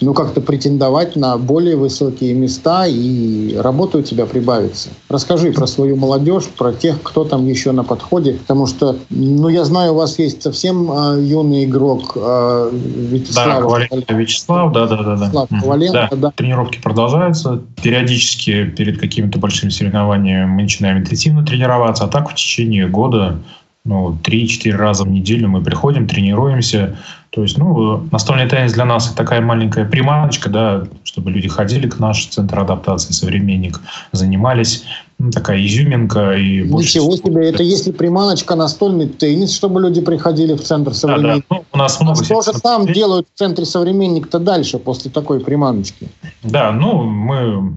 ну, 0.00 0.14
как-то 0.14 0.40
претендовать 0.40 1.16
на 1.16 1.36
более 1.36 1.76
высокие 1.76 2.34
места, 2.34 2.86
и 2.86 3.56
работа 3.56 3.98
у 3.98 4.02
тебя 4.02 4.26
прибавится. 4.26 4.90
Расскажи 5.08 5.52
про 5.52 5.66
свою 5.66 5.96
молодежь, 5.96 6.44
про 6.48 6.72
тех, 6.72 7.02
кто 7.02 7.24
там 7.24 7.46
еще 7.46 7.72
на 7.72 7.84
подходе, 7.84 8.34
потому 8.34 8.66
что, 8.66 8.96
ну, 9.10 9.48
я 9.48 9.64
знаю, 9.64 9.92
у 9.92 9.96
вас 9.96 10.18
есть 10.18 10.42
совсем 10.42 10.90
э, 10.90 11.22
юный 11.22 11.64
игрок 11.64 12.12
э, 12.16 12.70
Вячеслав. 12.72 13.46
Да, 13.46 13.60
Коваленко 13.60 14.14
Вячеслав, 14.14 14.72
да, 14.72 14.86
да, 14.86 15.02
да. 15.02 15.30
да. 15.32 15.46
Коваленко, 15.60 16.08
да. 16.10 16.16
да. 16.16 16.30
Тренировки 16.34 16.80
продолжаются. 16.80 17.62
Периодически 17.82 18.64
перед 18.64 18.98
какими-то 18.98 19.38
большими 19.38 19.70
соревнованиями 19.70 20.46
мы 20.46 20.62
начинаем 20.62 20.98
интенсивно 20.98 21.44
тренироваться, 21.44 22.04
а 22.04 22.08
так 22.08 22.30
в 22.30 22.34
течение 22.34 22.88
года 22.88 23.38
ну, 23.84 24.18
3-4 24.22 24.72
раза 24.72 25.04
в 25.04 25.08
неделю 25.08 25.48
мы 25.48 25.62
приходим, 25.62 26.06
тренируемся. 26.06 26.96
То 27.30 27.42
есть, 27.42 27.58
ну, 27.58 28.06
настольный 28.10 28.48
теннис 28.48 28.72
для 28.72 28.84
нас 28.84 29.12
такая 29.12 29.40
маленькая 29.40 29.84
приманочка, 29.84 30.48
да, 30.48 30.84
чтобы 31.04 31.30
люди 31.30 31.48
ходили 31.48 31.88
к 31.88 31.98
нашему 31.98 32.32
центру 32.32 32.62
адаптации 32.62 33.12
«Современник», 33.12 33.80
занимались. 34.12 34.84
Ну, 35.18 35.30
такая 35.30 35.64
изюминка. 35.66 36.34
И 36.34 36.62
Ничего 36.62 37.16
себе, 37.16 37.48
это 37.50 37.62
если 37.62 37.90
приманочка 37.92 38.54
настольный 38.54 39.08
теннис, 39.08 39.52
чтобы 39.52 39.80
люди 39.80 40.00
приходили 40.00 40.54
в 40.54 40.62
центр 40.62 40.94
«Современник». 40.94 41.44
Да, 41.48 41.56
да. 41.56 41.56
Ну, 41.56 41.64
у 41.72 41.78
нас 41.78 42.00
много 42.00 42.20
а 42.20 42.24
что 42.24 42.42
же 42.42 42.52
там 42.60 42.86
делают 42.86 43.26
в 43.34 43.38
центре 43.38 43.64
«Современник»-то 43.64 44.38
дальше, 44.38 44.78
после 44.78 45.10
такой 45.10 45.40
приманочки? 45.40 46.08
Да, 46.42 46.72
ну, 46.72 47.02
мы 47.02 47.74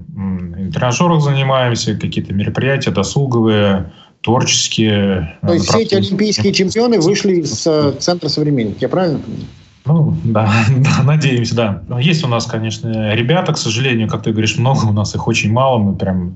тренажерах 0.72 1.22
занимаемся, 1.22 1.94
какие-то 1.94 2.32
мероприятия 2.32 2.90
досуговые, 2.90 3.92
творческие. 4.22 5.36
То 5.42 5.52
есть 5.52 5.68
все 5.68 5.82
эти 5.82 5.94
олимпийские 5.94 6.52
чемпионы 6.52 7.00
вышли 7.00 7.36
из 7.36 7.66
э, 7.66 7.92
Центра 7.98 8.28
современник, 8.28 8.80
я 8.80 8.88
правильно 8.88 9.18
понимаю? 9.18 9.46
Ну, 9.84 10.16
да, 10.24 10.48
да, 10.76 11.02
надеемся, 11.02 11.54
да. 11.56 11.82
Есть 12.00 12.24
у 12.24 12.28
нас, 12.28 12.46
конечно, 12.46 13.14
ребята, 13.14 13.52
к 13.52 13.58
сожалению, 13.58 14.08
как 14.08 14.22
ты 14.22 14.30
говоришь, 14.30 14.56
много, 14.56 14.86
у 14.86 14.92
нас 14.92 15.14
их 15.14 15.26
очень 15.26 15.52
мало, 15.52 15.78
мы 15.78 15.96
прям, 15.96 16.32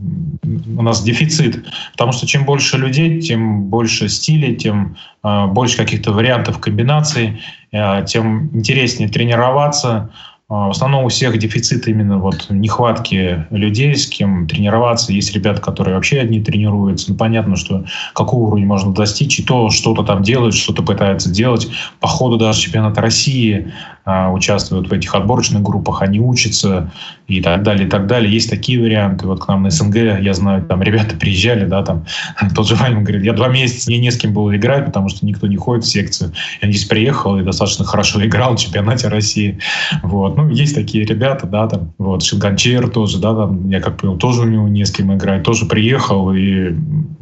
у 0.77 0.83
нас 0.83 1.03
дефицит. 1.03 1.65
Потому 1.93 2.13
что 2.13 2.27
чем 2.27 2.45
больше 2.45 2.77
людей, 2.77 3.21
тем 3.21 3.65
больше 3.65 4.09
стилей, 4.09 4.57
тем 4.57 4.97
э, 5.23 5.47
больше 5.47 5.77
каких-то 5.77 6.13
вариантов 6.13 6.59
комбинаций, 6.59 7.41
э, 7.71 8.05
тем 8.07 8.51
интереснее 8.53 9.09
тренироваться, 9.09 10.11
в 10.49 10.71
основном 10.71 11.05
у 11.05 11.09
всех 11.09 11.37
дефицит 11.39 11.89
именно 11.89 12.19
вот 12.19 12.47
нехватки 12.51 13.47
людей, 13.51 13.97
с 13.97 14.07
кем 14.07 14.47
тренироваться. 14.47 15.13
Есть 15.13 15.35
ребята, 15.35 15.61
которые 15.61 15.97
вообще 15.97 16.21
одни 16.21 16.41
тренируются. 16.41 17.11
Ну, 17.11 17.17
понятно, 17.17 17.57
что 17.57 17.85
какого 18.15 18.51
уровня 18.51 18.67
можно 18.67 18.95
достичь, 18.95 19.41
и 19.41 19.43
то 19.43 19.71
что-то 19.71 20.05
там 20.05 20.23
делают, 20.23 20.55
что-то 20.55 20.85
пытаются 20.85 21.31
делать. 21.31 21.69
По 21.99 22.07
ходу 22.07 22.37
даже 22.37 22.61
чемпионата 22.61 23.01
России 23.01 23.73
а, 23.96 23.96
участвуют 24.07 24.89
в 24.89 24.93
этих 24.93 25.15
отборочных 25.15 25.63
группах, 25.63 26.01
они 26.03 26.21
учатся 26.21 26.93
и 27.27 27.41
так 27.41 27.65
далее, 27.65 27.89
и 27.89 27.91
так 27.91 28.07
далее. 28.07 28.33
Есть 28.33 28.49
такие 28.49 28.81
варианты. 28.81 29.27
Вот 29.27 29.45
к 29.45 29.49
нам 29.49 29.65
на 29.65 29.71
СНГ, 29.71 30.21
я 30.21 30.33
знаю, 30.33 30.65
там 30.65 30.81
ребята 30.83 31.17
приезжали, 31.21 31.67
да, 31.67 31.83
там 31.83 32.07
тот 32.55 32.69
же 32.69 32.77
Ваня 32.77 33.01
говорит, 33.01 33.25
я 33.25 33.33
два 33.33 33.49
месяца 33.49 33.91
мне 33.91 33.99
не 33.99 34.11
с 34.13 34.17
кем 34.17 34.33
было 34.33 34.57
играть, 34.57 34.87
потому 34.87 35.09
что 35.09 35.27
никто 35.27 35.47
не 35.49 35.57
ходит 35.57 35.85
в 35.85 35.89
секцию. 35.89 36.33
Я 36.63 36.71
здесь 36.71 36.85
приехал 36.85 37.39
и 37.39 37.43
достаточно 37.43 37.85
хорошо 37.85 38.25
играл 38.25 38.57
в 38.57 38.61
чемпионате 38.61 39.09
России. 39.09 39.59
Вот. 40.03 40.37
Ну, 40.37 40.51
есть 40.51 40.75
такие 40.75 41.05
ребята, 41.05 41.47
да, 41.47 41.67
там, 41.67 41.93
вот, 41.99 42.23
Шинганчер 42.23 42.89
тоже, 42.89 43.19
да, 43.19 43.35
там, 43.35 43.69
я 43.71 43.81
как 43.81 43.97
понял, 43.97 44.17
тоже 44.17 44.43
у 44.43 44.49
него 44.49 44.69
не 44.69 44.85
с 44.85 44.93
кем 44.93 45.13
играть, 45.15 45.43
тоже 45.43 45.67
приехал 45.67 46.33
и 46.33 46.75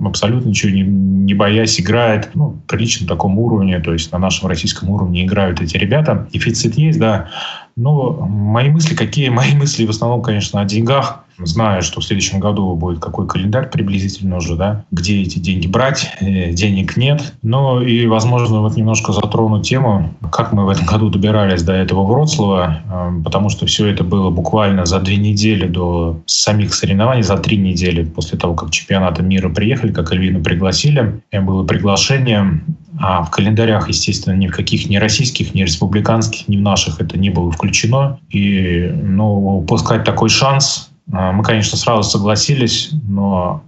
абсолютно 0.05 0.51
ничего 0.51 0.71
не, 0.71 0.83
не 0.83 1.33
боясь 1.33 1.81
играет, 1.81 2.31
ну, 2.35 2.59
прилично 2.69 3.07
таком 3.07 3.39
уровне, 3.39 3.79
то 3.81 3.93
есть 3.93 4.13
на 4.13 4.19
нашем 4.19 4.49
российском 4.49 4.91
уровне 4.91 5.25
играют 5.25 5.63
эти 5.63 5.79
ребята. 5.79 6.29
Дефицит 6.33 6.74
есть, 6.77 6.99
да, 6.99 7.29
но 7.77 8.13
мои 8.13 8.71
мысли 8.71 8.95
какие? 8.95 9.29
Мои 9.31 9.55
мысли 9.55 9.85
в 9.85 9.91
основном, 9.91 10.23
конечно, 10.23 10.61
о 10.61 10.65
деньгах. 10.65 11.25
зная, 11.39 11.81
что 11.81 12.01
в 12.01 12.05
следующем 12.05 12.39
году 12.39 12.77
будет 12.77 13.01
какой 13.01 13.27
календарь 13.27 13.69
приблизительно 13.69 14.37
уже, 14.37 14.55
да, 14.55 14.85
где 14.93 15.23
эти 15.23 15.41
деньги 15.41 15.67
брать, 15.67 16.09
э, 16.21 16.53
денег 16.53 16.97
нет. 16.97 17.35
Ну 17.43 17.81
и, 17.81 18.07
возможно, 18.07 18.61
вот 18.61 18.77
немножко 18.77 19.13
затрону 19.13 19.61
тему, 19.61 20.15
как 20.31 20.53
мы 20.53 20.65
в 20.65 20.69
этом 20.69 20.87
году 20.87 21.11
добирались 21.11 21.65
до 21.65 21.73
этого 21.73 22.05
Вроцлава, 22.05 22.83
э, 22.89 23.23
потому 23.25 23.49
что 23.49 23.67
все 23.67 23.87
это 23.87 24.05
было 24.05 24.31
буквально 24.31 24.87
за 24.87 25.01
две 25.01 25.17
недели 25.17 25.67
до 25.67 26.21
самих 26.27 26.73
соревнований, 26.73 27.25
за 27.25 27.37
три 27.39 27.57
недели 27.57 28.05
после 28.05 28.39
того, 28.39 28.55
как 28.55 28.71
чемпионаты 28.71 29.25
мира 29.25 29.49
приехали, 29.49 29.91
как 29.93 30.13
Эльвину 30.13 30.41
пригласили. 30.41 31.21
Было 31.33 31.65
приглашение, 31.65 32.61
а 33.07 33.23
в 33.23 33.31
календарях, 33.31 33.89
естественно, 33.89 34.35
ни 34.35 34.49
в 34.49 34.53
каких 34.53 34.89
ни 34.89 34.97
российских, 34.97 35.55
ни 35.55 35.61
республиканских, 35.61 36.49
ни 36.49 36.57
в 36.57 36.63
наших 36.63 37.03
это 37.03 37.19
не 37.19 37.29
было 37.29 37.53
включено. 37.53 38.19
И 38.31 38.91
ну, 38.95 39.59
упускать 39.59 40.05
такой 40.05 40.31
шанс 40.31 40.91
а, 41.13 41.33
мы, 41.33 41.45
конечно, 41.45 41.77
сразу 41.77 42.03
согласились, 42.09 42.89
но 43.07 43.63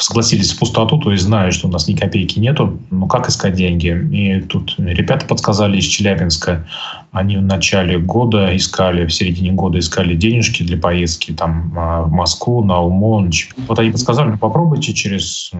согласились 0.00 0.52
в 0.52 0.58
пустоту, 0.58 0.98
то 0.98 1.10
есть 1.10 1.24
знаю, 1.24 1.52
что 1.52 1.68
у 1.68 1.70
нас 1.70 1.88
ни 1.88 1.94
копейки 1.94 2.38
нету. 2.38 2.78
Ну 2.90 3.06
как 3.06 3.28
искать 3.28 3.54
деньги? 3.54 3.88
И 4.12 4.40
тут 4.42 4.74
ребята 4.78 5.26
подсказали 5.26 5.78
из 5.78 5.84
Челябинска. 5.84 6.66
Они 7.12 7.38
в 7.38 7.42
начале 7.42 7.98
года 7.98 8.54
искали, 8.54 9.06
в 9.06 9.12
середине 9.12 9.52
года 9.52 9.78
искали 9.78 10.14
денежки 10.14 10.62
для 10.62 10.76
поездки 10.76 11.32
там 11.32 11.72
а, 11.74 12.02
в 12.02 12.12
Москву, 12.12 12.62
на 12.62 12.82
Умонч. 12.82 13.48
Вот 13.66 13.78
они 13.78 13.90
подсказали, 13.90 14.28
ну 14.28 14.38
попробуйте 14.38 14.92
через 14.92 15.50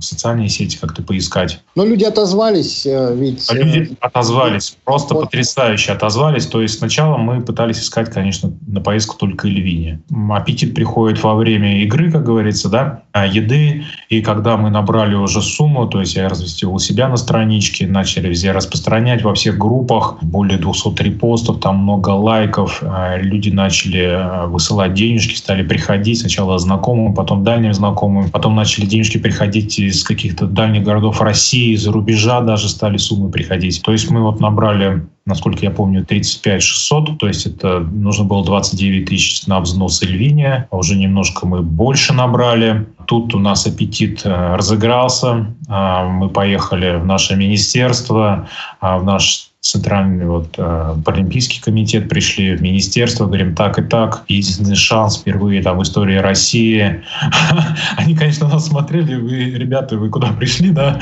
социальные 0.00 0.48
сети 0.48 0.78
как-то 0.78 1.02
поискать. 1.02 1.60
Но 1.74 1.84
люди 1.84 2.04
отозвались 2.04 2.86
э, 2.86 3.14
ведь... 3.14 3.50
А 3.50 3.54
люди 3.54 3.90
э, 3.92 3.94
отозвались, 4.00 4.78
просто 4.84 5.12
вот. 5.12 5.24
потрясающе 5.24 5.92
отозвались. 5.92 6.46
То 6.46 6.62
есть 6.62 6.78
сначала 6.78 7.18
мы 7.18 7.42
пытались 7.42 7.80
искать, 7.80 8.10
конечно, 8.10 8.52
на 8.66 8.80
поездку 8.80 9.16
только 9.18 9.46
Эльвине. 9.46 10.00
Аппетит 10.30 10.74
приходит 10.74 11.22
во 11.22 11.34
время 11.34 11.82
игры, 11.82 12.10
как 12.10 12.24
говорится, 12.24 12.70
да, 12.70 13.02
еды. 13.34 13.84
И 14.08 14.22
когда 14.22 14.56
мы 14.56 14.70
набрали 14.70 15.14
уже 15.14 15.42
сумму, 15.42 15.86
то 15.86 16.00
есть 16.00 16.14
я 16.16 16.28
разместил 16.28 16.74
у 16.74 16.78
себя 16.78 17.08
на 17.08 17.16
страничке, 17.16 17.86
начали 17.86 18.28
везде 18.28 18.52
распространять 18.52 19.22
во 19.22 19.34
всех 19.34 19.58
группах, 19.58 20.18
более 20.22 20.58
200 20.58 20.84
200 20.84 21.02
репостов, 21.02 21.60
там 21.60 21.78
много 21.78 22.10
лайков, 22.10 22.82
а, 22.82 23.16
люди 23.18 23.50
начали 23.50 24.04
а, 24.04 24.46
высылать 24.46 24.94
денежки, 24.94 25.34
стали 25.34 25.62
приходить 25.62 26.20
сначала 26.20 26.58
знакомым, 26.58 27.14
потом 27.14 27.44
дальним 27.44 27.74
знакомым, 27.74 28.30
потом 28.30 28.54
начали 28.54 28.86
денежки 28.86 29.18
приходить 29.18 29.78
из 29.78 30.04
каких-то 30.04 30.46
дальних 30.46 30.84
городов 30.84 31.20
России, 31.20 31.74
из-за 31.74 31.92
рубежа 31.92 32.40
даже 32.40 32.68
стали 32.68 32.96
суммы 32.96 33.30
приходить. 33.30 33.82
То 33.82 33.92
есть 33.92 34.10
мы 34.10 34.22
вот 34.22 34.40
набрали 34.40 35.06
насколько 35.26 35.60
я 35.62 35.70
помню, 35.70 36.04
35 36.04 36.62
600, 36.62 37.18
то 37.18 37.26
есть 37.26 37.46
это 37.46 37.80
нужно 37.80 38.24
было 38.24 38.44
29 38.44 39.08
тысяч 39.08 39.46
на 39.46 39.60
взнос 39.60 40.02
Эльвиния, 40.02 40.68
а 40.70 40.76
уже 40.76 40.96
немножко 40.96 41.46
мы 41.46 41.62
больше 41.62 42.12
набрали. 42.12 42.86
Тут 43.06 43.34
у 43.34 43.38
нас 43.38 43.66
аппетит 43.66 44.22
э, 44.24 44.56
разыгрался, 44.56 45.54
мы 45.68 46.28
поехали 46.28 46.96
в 46.96 47.06
наше 47.06 47.36
министерство, 47.36 48.48
в 48.80 49.02
наш 49.02 49.50
центральный 49.64 50.26
вот 50.26 50.54
э, 50.58 50.94
Паралимпийский 51.04 51.60
комитет 51.60 52.06
пришли 52.10 52.54
в 52.54 52.60
министерство, 52.60 53.24
говорим 53.24 53.54
так 53.54 53.78
и 53.78 53.82
так, 53.82 54.24
единственный 54.28 54.76
шанс 54.76 55.16
впервые 55.16 55.62
там 55.62 55.78
в 55.78 55.82
истории 55.82 56.16
России. 56.16 57.02
Они, 57.96 58.14
конечно, 58.14 58.46
нас 58.46 58.66
смотрели, 58.66 59.14
вы, 59.14 59.52
ребята, 59.52 59.96
вы 59.96 60.10
куда 60.10 60.32
пришли, 60.32 60.70
да? 60.70 61.00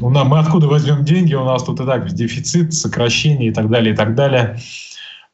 Мы 0.00 0.38
откуда 0.40 0.66
возьмем 0.66 1.04
деньги? 1.04 1.34
У 1.34 1.44
нас 1.44 1.62
тут 1.62 1.78
и 1.78 1.86
так 1.86 2.12
дефицит, 2.12 2.74
сокращение 2.74 3.50
и 3.50 3.52
так 3.52 3.70
далее, 3.70 3.94
и 3.94 3.96
так 3.96 4.16
далее. 4.16 4.58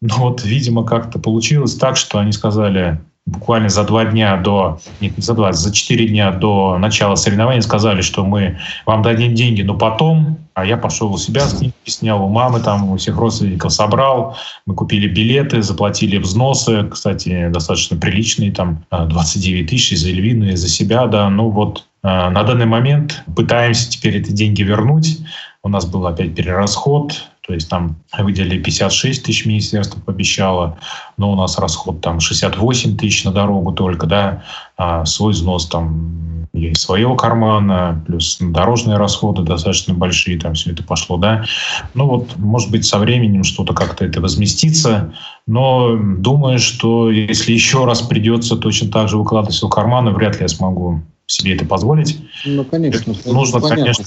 Но 0.03 0.17
вот, 0.19 0.45
видимо, 0.45 0.85
как-то 0.85 1.19
получилось 1.19 1.77
так, 1.77 1.97
что 1.97 2.19
они 2.19 2.33
сказали, 2.33 3.01
буквально 3.29 3.69
за 3.69 3.85
два 3.85 4.05
дня 4.05 4.37
до, 4.37 4.81
нет, 5.01 5.17
не 5.17 5.23
за 5.23 5.35
два, 5.35 5.53
за 5.53 5.73
четыре 5.73 6.09
дня 6.09 6.33
до 6.33 6.79
начала 6.79 7.15
соревнований 7.15 7.63
сказали, 7.63 8.01
что 8.01 8.25
мы 8.25 8.59
вам 8.87 9.03
дадим 9.03 9.35
деньги, 9.35 9.63
но 9.63 9.75
потом, 9.75 10.39
а 10.55 10.65
я 10.65 10.77
пошел 10.77 11.13
у 11.13 11.19
себя, 11.19 11.43
снял 11.85 12.25
у 12.25 12.29
мамы, 12.29 12.61
там 12.61 12.91
у 12.91 12.97
всех 12.97 13.17
родственников 13.17 13.73
собрал, 13.73 14.37
мы 14.67 14.75
купили 14.75 15.09
билеты, 15.09 15.63
заплатили 15.63 16.17
взносы, 16.17 16.85
кстати, 16.85 17.49
достаточно 17.49 17.97
приличные, 17.97 18.53
там 18.53 18.85
29 18.91 19.69
тысяч 19.69 19.99
за 19.99 20.09
Эльвину 20.09 20.47
и 20.47 20.57
за 20.57 20.69
себя, 20.69 21.07
да, 21.07 21.29
ну 21.29 21.51
вот 21.51 21.85
э, 22.03 22.09
на 22.09 22.43
данный 22.43 22.67
момент 22.67 23.23
пытаемся 23.37 23.91
теперь 23.91 24.17
эти 24.17 24.33
деньги 24.33 24.63
вернуть. 24.63 25.19
У 25.63 25.69
нас 25.69 25.85
был 25.85 26.07
опять 26.07 26.35
перерасход, 26.35 27.29
то 27.49 27.55
есть 27.55 27.71
там 27.71 27.97
выделили 28.19 28.63
56 28.63 29.25
тысяч 29.25 29.47
министерство 29.47 29.99
пообещало, 29.99 30.77
но 31.17 31.33
у 31.33 31.35
нас 31.35 31.59
расход 31.59 32.03
там 32.03 32.21
68 32.21 32.99
тысяч 32.99 33.25
на 33.25 33.33
дорогу 33.33 33.73
только, 33.73 34.07
да, 34.07 34.45
а 34.77 35.07
свой 35.07 35.33
взнос 35.33 35.67
там 35.67 36.47
из 36.53 36.79
своего 36.79 37.17
кармана, 37.17 38.05
плюс 38.07 38.37
дорожные 38.39 38.99
расходы 38.99 39.45
достаточно 39.45 39.95
большие, 39.95 40.39
там 40.39 40.53
все 40.53 40.73
это 40.73 40.83
пошло, 40.83 41.17
да. 41.17 41.47
Ну 41.95 42.07
вот, 42.07 42.37
может 42.37 42.71
быть, 42.71 42.85
со 42.85 42.99
временем 42.99 43.45
что-то 43.45 43.73
как-то 43.73 44.05
это 44.05 44.21
возместится, 44.21 45.15
но 45.47 45.97
думаю, 45.97 46.59
что 46.59 47.11
если 47.11 47.53
еще 47.53 47.87
раз 47.87 48.03
придется 48.03 48.57
точно 48.57 48.91
так 48.91 49.09
же 49.09 49.17
выкладывать 49.17 49.63
в 49.63 49.69
карманы, 49.71 50.11
вряд 50.11 50.35
ли 50.35 50.43
я 50.43 50.49
смогу 50.49 51.01
себе 51.27 51.55
это 51.55 51.65
позволить. 51.65 52.21
Ну, 52.45 52.65
конечно. 52.65 53.13
Это 53.13 53.33
нужно, 53.33 53.59
понятно. 53.59 53.85
конечно, 53.85 54.05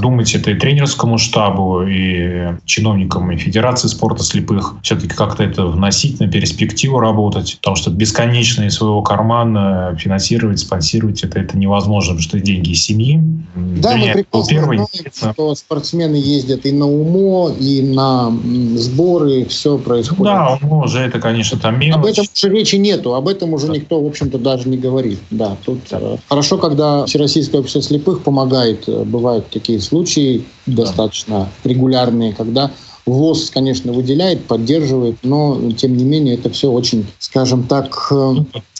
думать 0.00 0.34
это 0.34 0.50
и 0.50 0.54
тренерскому 0.54 1.18
штабу, 1.18 1.82
и 1.82 2.54
чиновникам 2.64 3.30
и 3.30 3.36
Федерации 3.36 3.88
спорта 3.88 4.22
слепых, 4.22 4.74
все-таки 4.82 5.14
как-то 5.14 5.42
это 5.42 5.66
вносить 5.66 6.20
на 6.20 6.28
перспективу 6.28 6.98
работать, 6.98 7.56
потому 7.58 7.76
что 7.76 7.90
бесконечно 7.90 8.64
из 8.64 8.74
своего 8.74 9.02
кармана 9.02 9.96
финансировать, 9.98 10.58
спонсировать 10.60 11.22
это, 11.22 11.38
это 11.38 11.56
невозможно, 11.56 12.14
потому 12.14 12.22
что 12.22 12.40
деньги 12.40 12.70
из 12.70 12.84
семьи. 12.84 13.20
Да, 13.54 13.96
мы 13.96 14.12
прекрасно 14.12 14.50
первый, 14.50 14.78
знаем, 15.12 15.34
что 15.34 15.54
спортсмены 15.54 16.16
ездят 16.16 16.66
и 16.66 16.72
на 16.72 16.86
УМО, 16.86 17.52
и 17.58 17.82
на 17.82 18.30
сборы, 18.76 19.46
все 19.46 19.78
происходит. 19.78 20.24
Да, 20.24 20.58
УМО 20.62 20.84
уже 20.84 21.00
это, 21.00 21.20
конечно, 21.20 21.58
там 21.58 21.78
мелочь. 21.78 21.94
Об 21.96 22.06
этом 22.06 22.24
уже 22.34 22.48
речи 22.50 22.76
нету, 22.76 23.14
об 23.14 23.28
этом 23.28 23.54
уже 23.54 23.68
да. 23.68 23.74
никто, 23.74 24.00
в 24.02 24.06
общем-то, 24.06 24.38
даже 24.38 24.68
не 24.68 24.76
говорит. 24.76 25.20
Да, 25.30 25.56
тут 25.64 25.80
да. 25.90 25.98
Э, 26.00 26.16
хорошо, 26.28 26.58
когда 26.58 27.06
Всероссийское 27.06 27.60
общество 27.60 27.82
слепых 27.82 28.22
помогает, 28.22 28.88
э, 28.88 29.04
бывают 29.04 29.53
такие 29.54 29.80
случаи 29.80 30.44
достаточно 30.66 31.48
регулярные, 31.64 32.34
когда 32.34 32.70
ВОЗ, 33.06 33.50
конечно, 33.50 33.92
выделяет, 33.92 34.46
поддерживает, 34.46 35.16
но, 35.22 35.58
тем 35.72 35.96
не 35.96 36.04
менее, 36.04 36.34
это 36.34 36.48
все 36.50 36.70
очень, 36.70 37.06
скажем 37.18 37.64
так... 37.64 38.10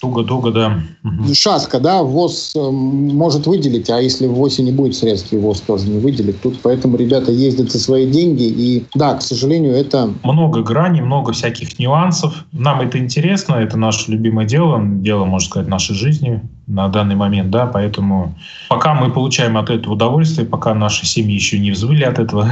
Туго-туго, 0.01 0.51
да. 0.51 0.83
Шатко, 1.33 1.79
да, 1.79 2.03
ВОЗ 2.03 2.53
э, 2.57 2.71
может 2.71 3.47
выделить, 3.47 3.91
а 3.91 4.01
если 4.01 4.27
в 4.27 4.35
ВОЗе 4.35 4.63
не 4.63 4.73
будет 4.73 4.97
средств, 4.97 5.33
и 5.33 5.37
ВОЗ 5.37 5.61
тоже 5.61 5.89
не 5.89 5.99
выделит. 5.99 6.41
Тут 6.43 6.59
поэтому 6.63 6.97
ребята 6.97 7.33
ездят 7.33 7.71
за 7.71 7.79
свои 7.79 8.11
деньги, 8.11 8.45
и 8.45 8.87
да, 8.95 9.15
к 9.15 9.23
сожалению, 9.23 9.75
это... 9.75 10.11
Много 10.23 10.63
граней, 10.63 11.01
много 11.01 11.33
всяких 11.33 11.79
нюансов. 11.79 12.47
Нам 12.53 12.81
это 12.81 12.99
интересно, 12.99 13.55
это 13.55 13.77
наше 13.77 14.11
любимое 14.11 14.47
дело, 14.47 14.81
дело, 14.83 15.25
можно 15.25 15.49
сказать, 15.49 15.69
нашей 15.69 15.95
жизни 15.95 16.43
на 16.67 16.89
данный 16.89 17.15
момент, 17.15 17.51
да, 17.51 17.67
поэтому 17.67 18.35
пока 18.69 18.95
мы 18.95 19.11
получаем 19.11 19.57
от 19.59 19.71
этого 19.71 19.95
удовольствие, 19.95 20.47
пока 20.47 20.75
наши 20.75 21.07
семьи 21.07 21.35
еще 21.35 21.59
не 21.59 21.71
взвыли 21.71 22.05
от 22.05 22.19
этого, 22.19 22.51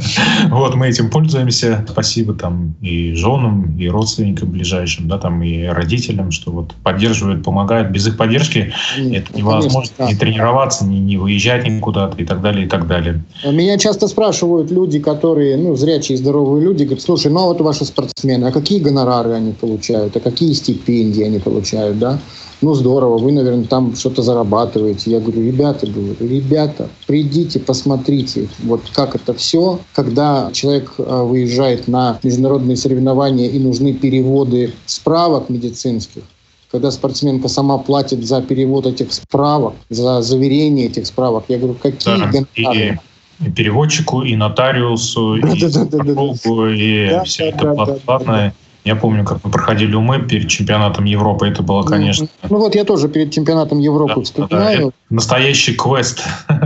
вот 0.48 0.74
мы 0.74 0.88
этим 0.88 1.10
пользуемся. 1.10 1.84
Спасибо 1.88 2.34
там 2.34 2.74
и 2.80 3.14
женам, 3.14 3.76
и 3.76 3.88
родственникам 3.88 4.50
ближайшим, 4.50 5.08
да, 5.08 5.18
там 5.18 5.42
и 5.42 5.64
родителям, 5.64 6.30
что 6.30 6.52
вот 6.52 6.74
поддерживают, 6.82 7.42
помогают. 7.42 7.90
Без 7.90 8.06
их 8.06 8.16
поддержки 8.16 8.72
это 8.96 9.36
невозможно 9.36 10.06
не 10.06 10.14
тренироваться, 10.14 10.84
не, 10.84 11.00
не 11.00 11.16
выезжать 11.16 11.66
никуда-то 11.68 12.16
и 12.22 12.24
так 12.24 12.40
далее, 12.40 12.66
и 12.66 12.68
так 12.68 12.86
далее. 12.86 13.24
Меня 13.44 13.78
часто 13.78 14.06
спрашивают 14.06 14.70
люди, 14.70 15.00
которые, 15.00 15.56
ну, 15.56 15.74
зрячие, 15.74 16.16
здоровые 16.18 16.64
люди, 16.64 16.84
говорят, 16.84 17.02
слушай, 17.02 17.30
ну 17.30 17.40
а 17.40 17.46
вот 17.46 17.60
ваши 17.60 17.84
спортсмены, 17.84 18.46
а 18.46 18.52
какие 18.52 18.78
гонорары 18.78 19.32
они 19.32 19.52
получают, 19.52 20.16
а 20.16 20.20
какие 20.20 20.52
стипендии 20.52 21.22
они 21.22 21.38
получают, 21.38 21.98
да? 21.98 22.18
Ну 22.60 22.74
здорово, 22.74 23.18
вы, 23.18 23.32
наверное, 23.32 23.64
там 23.64 23.94
что-то 23.94 24.22
зарабатываете. 24.22 25.10
Я 25.10 25.20
говорю, 25.20 25.42
ребята, 25.42 25.86
говорю, 25.86 26.16
ребята, 26.20 26.88
придите, 27.06 27.60
посмотрите, 27.60 28.48
вот 28.60 28.82
как 28.92 29.14
это 29.14 29.34
все, 29.34 29.80
когда 29.94 30.50
человек 30.52 30.92
а, 30.98 31.24
выезжает 31.24 31.88
на 31.88 32.18
международные 32.22 32.76
соревнования 32.76 33.48
и 33.48 33.58
нужны 33.58 33.92
переводы 33.92 34.74
справок 34.86 35.48
медицинских, 35.48 36.22
когда 36.70 36.90
спортсменка 36.90 37.48
сама 37.48 37.78
платит 37.78 38.26
за 38.26 38.42
перевод 38.42 38.86
этих 38.86 39.12
справок, 39.12 39.74
за 39.88 40.20
заверение 40.22 40.86
этих 40.86 41.06
справок, 41.06 41.44
я 41.48 41.58
говорю, 41.58 41.74
какие 41.74 42.18
да, 42.18 42.26
гонорары? 42.26 43.00
И 43.40 43.50
переводчику, 43.50 44.22
и 44.22 44.34
нотариусу, 44.34 45.36
и 45.36 45.42
психологу, 45.42 46.66
и 46.70 47.20
все 47.24 47.50
это 47.50 48.00
платное. 48.04 48.52
Я 48.88 48.96
помню, 48.96 49.22
как 49.22 49.44
мы 49.44 49.50
проходили 49.50 49.94
умы 49.94 50.18
перед 50.18 50.48
чемпионатом 50.48 51.04
Европы. 51.04 51.46
Это 51.46 51.62
было, 51.62 51.82
конечно... 51.82 52.26
Ну 52.48 52.56
вот 52.56 52.74
я 52.74 52.84
тоже 52.84 53.10
перед 53.10 53.30
чемпионатом 53.30 53.80
Европы 53.80 54.14
да, 54.16 54.22
вспоминаю. 54.22 54.86
Да, 54.86 55.14
настоящий 55.14 55.74
квест. 55.74 56.22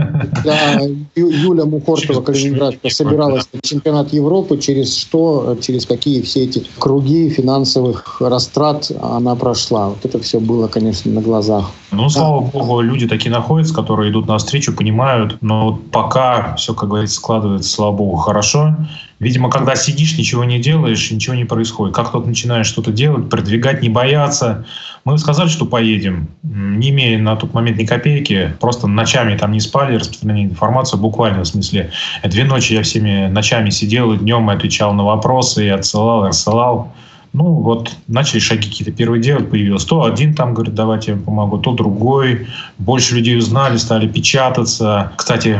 Да, 0.43 0.79
Юля 1.15 1.65
Мухортова, 1.65 2.21
Калининградка, 2.21 2.89
собиралась 2.89 3.47
на 3.53 3.61
чемпионат 3.61 4.13
Европы, 4.13 4.57
через 4.57 4.97
что, 4.97 5.57
через 5.61 5.85
какие 5.85 6.21
все 6.21 6.43
эти 6.43 6.65
круги 6.79 7.29
финансовых 7.29 8.21
растрат 8.21 8.89
она 9.01 9.35
прошла. 9.35 9.89
Вот 9.89 10.03
это 10.03 10.19
все 10.19 10.39
было, 10.39 10.67
конечно, 10.67 11.11
на 11.11 11.21
глазах. 11.21 11.71
Ну, 11.91 12.09
слава 12.09 12.41
богу, 12.41 12.81
люди 12.81 13.07
такие 13.07 13.31
находятся, 13.31 13.73
которые 13.73 14.11
идут 14.11 14.27
навстречу, 14.27 14.73
понимают, 14.73 15.37
но 15.41 15.79
пока 15.91 16.55
все, 16.55 16.73
как 16.73 16.89
говорится, 16.89 17.17
складывается, 17.17 17.69
слава 17.69 17.95
богу, 17.95 18.15
хорошо. 18.17 18.75
Видимо, 19.23 19.49
когда 19.49 19.75
сидишь, 19.75 20.17
ничего 20.17 20.43
не 20.43 20.59
делаешь, 20.59 21.09
ничего 21.09 21.33
не 21.33 21.45
происходит. 21.45 21.95
Как 21.95 22.11
только 22.11 22.27
начинаешь 22.27 22.67
что-то 22.67 22.91
делать, 22.91 23.29
продвигать, 23.29 23.81
не 23.81 23.87
бояться. 23.89 24.65
Мы 25.05 25.17
сказали, 25.17 25.47
что 25.47 25.65
поедем, 25.65 26.27
не 26.43 26.89
имея 26.89 27.17
на 27.17 27.35
тот 27.37 27.53
момент 27.53 27.77
ни 27.77 27.85
копейки, 27.85 28.53
просто 28.59 28.87
ночами 28.87 29.37
там 29.37 29.53
не 29.53 29.61
спали, 29.61 29.95
распространяли 29.95 30.45
информацию, 30.45 30.99
буквально 30.99 31.43
в 31.43 31.47
смысле. 31.47 31.91
Две 32.23 32.43
ночи 32.43 32.73
я 32.73 32.83
всеми 32.83 33.27
ночами 33.27 33.69
сидел, 33.69 34.11
и 34.13 34.17
днем 34.17 34.49
отвечал 34.49 34.93
на 34.93 35.03
вопросы, 35.03 35.65
и 35.65 35.69
отсылал, 35.69 36.25
и 36.25 36.27
рассылал. 36.27 36.93
Ну, 37.33 37.45
вот 37.45 37.95
начали 38.07 38.39
шаги 38.39 38.69
какие-то 38.69 38.91
первые 38.91 39.21
делать, 39.21 39.49
появилось. 39.49 39.85
То 39.85 40.03
один 40.03 40.35
там 40.35 40.53
говорит, 40.53 40.75
давайте 40.75 41.11
я 41.13 41.17
помогу, 41.17 41.57
то 41.57 41.73
другой. 41.73 42.47
Больше 42.77 43.15
людей 43.15 43.35
узнали, 43.37 43.77
стали 43.77 44.07
печататься. 44.07 45.11
Кстати, 45.15 45.57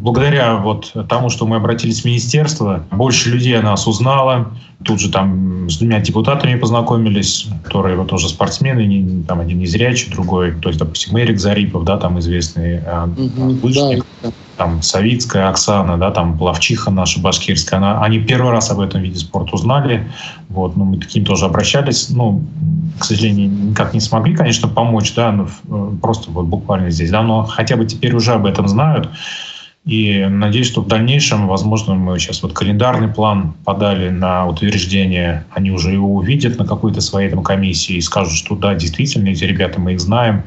благодаря 0.00 0.56
вот 0.56 0.92
тому, 1.08 1.28
что 1.28 1.44
мы 1.44 1.56
обратились 1.56 2.02
в 2.02 2.04
министерство, 2.04 2.84
больше 2.92 3.30
людей 3.30 3.58
о 3.58 3.62
нас 3.62 3.88
узнало. 3.88 4.52
Тут 4.84 5.00
же 5.00 5.10
там 5.10 5.68
с 5.68 5.78
двумя 5.78 6.00
депутатами 6.00 6.54
познакомились, 6.54 7.48
которые 7.64 7.96
вот 7.96 8.08
тоже 8.08 8.28
спортсмены, 8.28 8.86
не, 8.86 9.24
там 9.24 9.40
один 9.40 9.58
незрячий, 9.58 10.10
другой, 10.10 10.52
то 10.52 10.68
есть, 10.68 10.78
допустим, 10.78 11.18
Эрик 11.18 11.40
Зарипов, 11.40 11.84
да, 11.84 11.96
там 11.96 12.18
известный 12.20 12.80
угу, 13.16 13.58
лыжник, 13.60 14.06
да. 14.22 14.30
там 14.56 14.80
Савицкая 14.80 15.48
Оксана, 15.48 15.98
да, 15.98 16.12
там 16.12 16.38
Плавчиха 16.38 16.92
наша 16.92 17.20
башкирская, 17.20 17.78
она, 17.78 18.00
они 18.02 18.20
первый 18.20 18.52
раз 18.52 18.70
об 18.70 18.78
этом 18.78 19.02
виде 19.02 19.18
спорта 19.18 19.56
узнали, 19.56 20.08
вот, 20.48 20.76
ну, 20.76 20.84
мы 20.84 20.98
таким 20.98 21.24
тоже 21.24 21.46
обращались, 21.46 22.08
ну, 22.10 22.44
к 23.00 23.04
сожалению, 23.04 23.50
никак 23.50 23.94
не 23.94 24.00
смогли, 24.00 24.36
конечно, 24.36 24.68
помочь, 24.68 25.12
да, 25.14 25.34
э, 25.68 25.90
просто 26.00 26.30
вот 26.30 26.46
буквально 26.46 26.90
здесь, 26.90 27.10
да, 27.10 27.22
но 27.22 27.42
хотя 27.42 27.76
бы 27.76 27.84
теперь 27.84 28.14
уже 28.14 28.32
об 28.32 28.46
этом 28.46 28.68
знают, 28.68 29.10
и 29.88 30.26
надеюсь, 30.26 30.66
что 30.66 30.82
в 30.82 30.86
дальнейшем, 30.86 31.48
возможно, 31.48 31.94
мы 31.94 32.18
сейчас 32.18 32.42
вот 32.42 32.52
календарный 32.52 33.08
план 33.08 33.54
подали 33.64 34.10
на 34.10 34.46
утверждение, 34.46 35.46
они 35.50 35.70
уже 35.70 35.92
его 35.92 36.14
увидят 36.14 36.58
на 36.58 36.66
какой-то 36.66 37.00
своей 37.00 37.30
там 37.30 37.42
комиссии 37.42 37.96
и 37.96 38.02
скажут, 38.02 38.34
что 38.34 38.54
да, 38.54 38.74
действительно, 38.74 39.28
эти 39.28 39.44
ребята, 39.44 39.80
мы 39.80 39.94
их 39.94 40.00
знаем, 40.00 40.42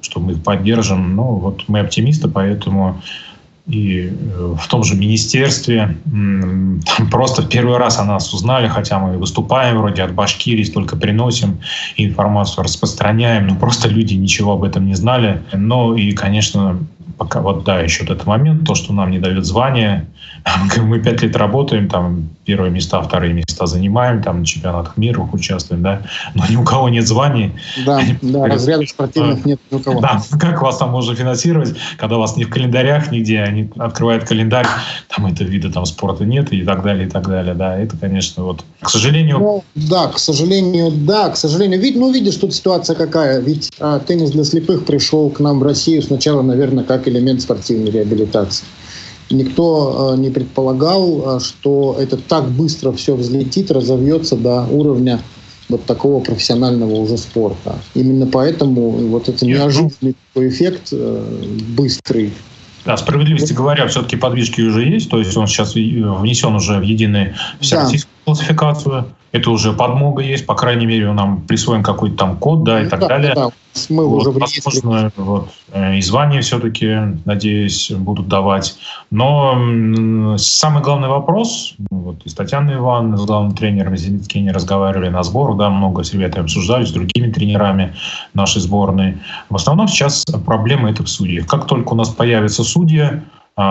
что 0.00 0.18
мы 0.18 0.32
их 0.32 0.42
поддержим. 0.42 1.14
Ну, 1.14 1.24
вот 1.34 1.64
мы 1.68 1.80
оптимисты, 1.80 2.28
поэтому 2.28 3.02
и 3.66 4.08
э, 4.08 4.54
в 4.58 4.66
том 4.68 4.82
же 4.82 4.94
министерстве. 4.94 5.96
Просто 7.10 7.42
в 7.42 7.48
первый 7.50 7.76
раз 7.76 7.98
о 7.98 8.04
нас 8.04 8.32
узнали, 8.32 8.68
хотя 8.68 8.98
мы 8.98 9.18
выступаем 9.18 9.76
вроде 9.76 10.04
от 10.04 10.14
Башкирии, 10.14 10.64
только 10.64 10.96
приносим 10.96 11.58
информацию, 11.96 12.64
распространяем, 12.64 13.48
но 13.48 13.56
просто 13.56 13.88
люди 13.88 14.14
ничего 14.14 14.52
об 14.52 14.62
этом 14.62 14.86
не 14.86 14.94
знали. 14.94 15.42
Ну 15.52 15.96
и, 15.96 16.12
конечно, 16.12 16.78
пока 17.18 17.40
вот 17.40 17.64
да, 17.64 17.80
еще 17.80 18.04
вот 18.04 18.12
этот 18.12 18.26
момент, 18.26 18.66
то, 18.66 18.74
что 18.74 18.92
нам 18.92 19.10
не 19.10 19.18
дают 19.18 19.44
звания, 19.44 20.06
мы 20.76 21.00
пять 21.00 21.22
лет 21.22 21.36
работаем, 21.36 21.88
там 21.88 22.28
первые 22.44 22.70
места, 22.70 23.02
вторые 23.02 23.32
места 23.32 23.66
занимаем, 23.66 24.22
там 24.22 24.40
на 24.40 24.46
чемпионатах 24.46 24.96
мира 24.96 25.20
участвуем, 25.32 25.82
да, 25.82 26.02
но 26.34 26.44
ни 26.48 26.56
у 26.56 26.64
кого 26.64 26.88
нет 26.88 27.06
званий. 27.06 27.52
Да, 27.84 28.00
да, 28.22 28.46
разрядов 28.46 28.88
спортивных 28.88 29.44
нет 29.44 29.60
ни 29.70 29.76
у 29.76 29.80
кого. 29.80 30.00
Да, 30.00 30.20
как 30.38 30.62
вас 30.62 30.78
там 30.78 30.90
можно 30.90 31.14
финансировать, 31.14 31.74
когда 31.96 32.16
вас 32.16 32.36
не 32.36 32.44
в 32.44 32.50
календарях 32.50 33.10
нигде, 33.10 33.40
они 33.40 33.70
открывают 33.78 34.24
календарь, 34.24 34.66
там 35.14 35.26
это 35.26 35.44
вида 35.44 35.72
там 35.72 35.86
спорта 35.86 36.24
нет 36.24 36.52
и 36.52 36.62
так 36.62 36.82
далее, 36.82 37.06
и 37.06 37.10
так 37.10 37.26
далее, 37.26 37.54
да, 37.54 37.76
это, 37.76 37.96
конечно, 37.96 38.44
вот, 38.44 38.64
к 38.80 38.90
сожалению... 38.90 39.38
Ну, 39.38 39.64
да, 39.74 40.08
к 40.08 40.18
сожалению, 40.18 40.90
да, 40.90 41.30
к 41.30 41.36
сожалению, 41.36 41.80
ведь, 41.80 41.96
ну, 41.96 42.12
видишь, 42.12 42.36
тут 42.36 42.54
ситуация 42.54 42.94
какая, 42.94 43.40
ведь 43.40 43.72
а, 43.80 43.98
теннис 43.98 44.30
для 44.30 44.44
слепых 44.44 44.84
пришел 44.84 45.30
к 45.30 45.40
нам 45.40 45.60
в 45.60 45.62
Россию 45.62 46.02
сначала, 46.02 46.42
наверное, 46.42 46.84
как 46.84 47.05
элемент 47.08 47.42
спортивной 47.42 47.90
реабилитации. 47.90 48.64
Никто 49.30 50.14
э, 50.14 50.20
не 50.20 50.30
предполагал, 50.30 51.38
э, 51.38 51.40
что 51.40 51.96
это 51.98 52.16
так 52.16 52.48
быстро 52.50 52.92
все 52.92 53.16
взлетит, 53.16 53.70
разовьется 53.70 54.36
до 54.36 54.64
уровня 54.64 55.20
вот 55.68 55.84
такого 55.84 56.22
профессионального 56.22 56.92
уже 56.92 57.16
спорта. 57.16 57.76
Именно 57.94 58.26
поэтому 58.26 58.90
вот 58.90 59.28
это 59.28 59.44
неожиданный 59.44 60.14
такой 60.32 60.48
эффект 60.48 60.88
э, 60.92 61.24
быстрый. 61.76 62.32
Да, 62.84 62.96
справедливости 62.96 63.52
говоря, 63.52 63.88
все-таки 63.88 64.14
подвижки 64.16 64.60
уже 64.60 64.84
есть, 64.84 65.10
то 65.10 65.18
есть 65.18 65.36
он 65.36 65.48
сейчас 65.48 65.74
внесен 65.74 66.54
уже 66.54 66.78
в 66.78 66.82
единую 66.82 67.34
всероссийскую 67.60 68.12
да. 68.12 68.15
Классификацию 68.26 69.06
это 69.36 69.50
уже 69.50 69.72
подмога 69.72 70.22
есть, 70.22 70.46
по 70.46 70.54
крайней 70.54 70.86
мере, 70.86 71.12
нам 71.12 71.42
присвоен 71.42 71.82
какой-то 71.82 72.16
там 72.16 72.36
код, 72.36 72.64
да, 72.64 72.82
и 72.82 72.88
так 72.88 73.00
да, 73.00 73.08
далее. 73.08 73.34
Да, 73.34 73.50
мы 73.90 74.06
вот, 74.06 74.26
уже 74.26 74.30
возможно, 74.30 75.12
вот, 75.16 75.50
э, 75.72 75.98
и 75.98 76.02
звания 76.02 76.40
все-таки, 76.40 76.96
надеюсь, 77.24 77.90
будут 77.90 78.28
давать. 78.28 78.78
Но 79.10 80.36
самый 80.38 80.82
главный 80.82 81.08
вопрос, 81.08 81.74
вот 81.90 82.16
и 82.24 82.28
с 82.28 82.34
Татьяной 82.34 82.76
Ивановной, 82.76 83.18
с 83.18 83.24
главным 83.26 83.54
тренером 83.54 83.96
Зенитки 83.96 84.48
разговаривали 84.48 85.10
на 85.10 85.22
сбору, 85.22 85.54
да, 85.54 85.68
много 85.68 86.02
с 86.02 86.12
ребятами 86.14 86.44
обсуждали, 86.44 86.84
с 86.84 86.92
другими 86.92 87.30
тренерами 87.30 87.94
нашей 88.32 88.60
сборной. 88.62 89.18
В 89.50 89.56
основном 89.56 89.88
сейчас 89.88 90.24
проблема 90.46 90.90
это 90.90 91.02
в 91.02 91.08
судьях. 91.08 91.46
Как 91.46 91.66
только 91.66 91.92
у 91.92 91.96
нас 91.96 92.08
появится 92.08 92.64
судья, 92.64 93.22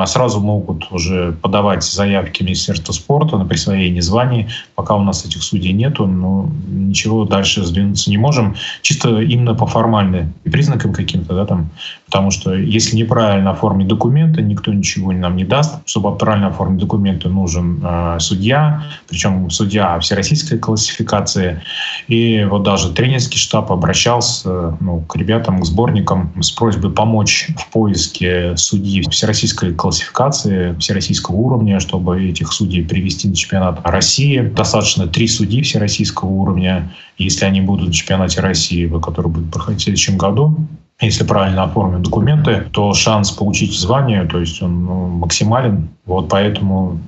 сразу 0.06 0.40
могут 0.40 0.92
уже 0.92 1.34
подавать 1.44 1.84
заявки 1.84 2.42
Министерства 2.42 2.92
спорта 2.92 3.38
на 3.38 3.46
присвоение 3.46 4.02
званий. 4.02 4.48
Пока 4.74 4.96
у 4.96 5.04
нас 5.04 5.24
этих 5.26 5.44
судей 5.44 5.74
нету, 5.74 6.08
но 6.08 6.50
ничего 6.68 7.24
дальше 7.26 7.64
сдвинуться 7.64 8.10
не 8.10 8.18
можем. 8.18 8.56
Чисто 8.82 9.22
именно 9.22 9.54
по 9.54 9.68
формальным 9.68 10.34
признакам 10.44 10.92
каким-то, 10.92 11.36
да, 11.36 11.46
там, 11.46 11.70
потому 12.08 12.32
что 12.32 12.56
если 12.56 12.96
неправильно 12.96 13.52
оформить 13.52 13.88
документы, 13.88 14.42
никто 14.42 14.74
ничего 14.74 15.12
нам 15.12 15.36
не 15.36 15.44
даст. 15.44 15.76
Чтобы 15.86 16.16
правильно 16.18 16.48
оформить 16.48 16.80
документы, 16.80 17.30
нужен 17.30 17.80
э, 17.84 18.18
судья, 18.20 18.86
причем 19.08 19.52
судья 19.52 20.00
всероссийской 20.00 20.58
классификации. 20.58 21.62
И 22.08 22.44
вот 22.50 22.64
даже 22.64 22.92
тренерский 22.92 23.38
штаб 23.38 23.72
обращался 23.72 24.76
ну, 24.80 25.02
к 25.02 25.16
ребятам, 25.16 25.62
к 25.62 25.66
сборникам 25.66 26.34
с 26.42 26.50
просьбой 26.50 26.90
помочь 26.90 27.50
в 27.56 27.72
поиске 27.72 28.58
судьи 28.58 29.08
всероссийской 29.12 29.75
классификации 29.76 30.76
всероссийского 30.80 31.36
уровня, 31.36 31.80
чтобы 31.80 32.30
этих 32.30 32.52
судей 32.52 32.84
привести 32.84 33.28
на 33.28 33.36
чемпионат 33.36 33.80
России. 33.84 34.40
Достаточно 34.40 35.08
три 35.08 35.28
судьи 35.28 35.62
всероссийского 35.62 36.30
уровня. 36.30 36.92
Если 37.18 37.46
они 37.46 37.62
будут 37.62 37.88
на 37.88 37.94
чемпионате 37.94 38.42
России, 38.42 38.92
который 39.00 39.32
будет 39.32 39.52
проходить 39.52 39.82
в 39.82 39.84
следующем 39.84 40.18
году, 40.18 40.58
если 41.02 41.26
правильно 41.26 41.64
оформим 41.64 42.04
документы, 42.04 42.68
то 42.72 42.94
шанс 42.94 43.32
получить 43.32 43.78
звание, 43.78 44.24
то 44.26 44.40
есть 44.40 44.62
он 44.62 44.86
ну, 44.86 45.08
максимален. 45.08 45.90
Вот 46.06 46.30
поэтому 46.30 47.00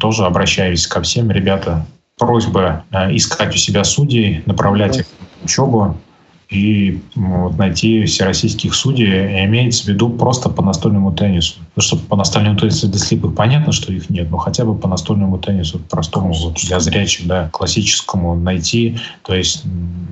тоже 0.00 0.24
обращаюсь 0.24 0.86
ко 0.86 1.02
всем, 1.02 1.30
ребята, 1.30 1.86
просьба 2.18 2.84
э, 2.90 3.14
искать 3.14 3.54
у 3.54 3.58
себя 3.58 3.84
судей, 3.84 4.42
направлять 4.46 4.98
их 4.98 5.06
в 5.40 5.44
учебу 5.44 5.96
и 6.50 7.02
вот, 7.14 7.58
найти 7.58 8.06
всероссийских 8.06 8.74
судей, 8.74 9.44
имеется 9.44 9.84
в 9.84 9.88
виду 9.88 10.08
просто 10.08 10.48
по 10.48 10.62
настольному 10.62 11.12
теннису. 11.12 11.56
Потому 11.74 11.82
что 11.82 12.08
по 12.08 12.16
настольному 12.16 12.58
теннису 12.58 12.88
для 12.88 12.98
слепых 12.98 13.34
понятно, 13.34 13.72
что 13.72 13.92
их 13.92 14.08
нет, 14.08 14.30
но 14.30 14.38
хотя 14.38 14.64
бы 14.64 14.74
по 14.74 14.88
настольному 14.88 15.38
теннису, 15.38 15.78
простому, 15.78 16.32
вот, 16.32 16.54
для 16.54 16.80
зрячих, 16.80 17.26
да, 17.26 17.50
классическому 17.52 18.34
найти. 18.34 18.98
То 19.22 19.34
есть 19.34 19.64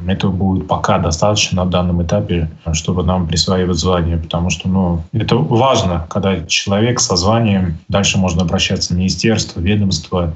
этого 0.07 0.31
будет 0.31 0.69
пока 0.69 0.99
достаточно 0.99 1.65
на 1.65 1.71
данном 1.71 2.03
этапе, 2.03 2.51
чтобы 2.73 3.03
нам 3.03 3.27
присваивать 3.27 3.79
звание, 3.79 4.19
потому 4.19 4.51
что 4.51 4.69
ну, 4.69 5.03
это 5.13 5.37
важно, 5.37 6.07
когда 6.11 6.45
человек 6.47 7.01
со 7.01 7.17
званием, 7.17 7.79
дальше 7.89 8.19
можно 8.19 8.43
обращаться 8.43 8.93
в 8.93 8.97
министерство, 8.99 9.61
ведомство, 9.61 10.35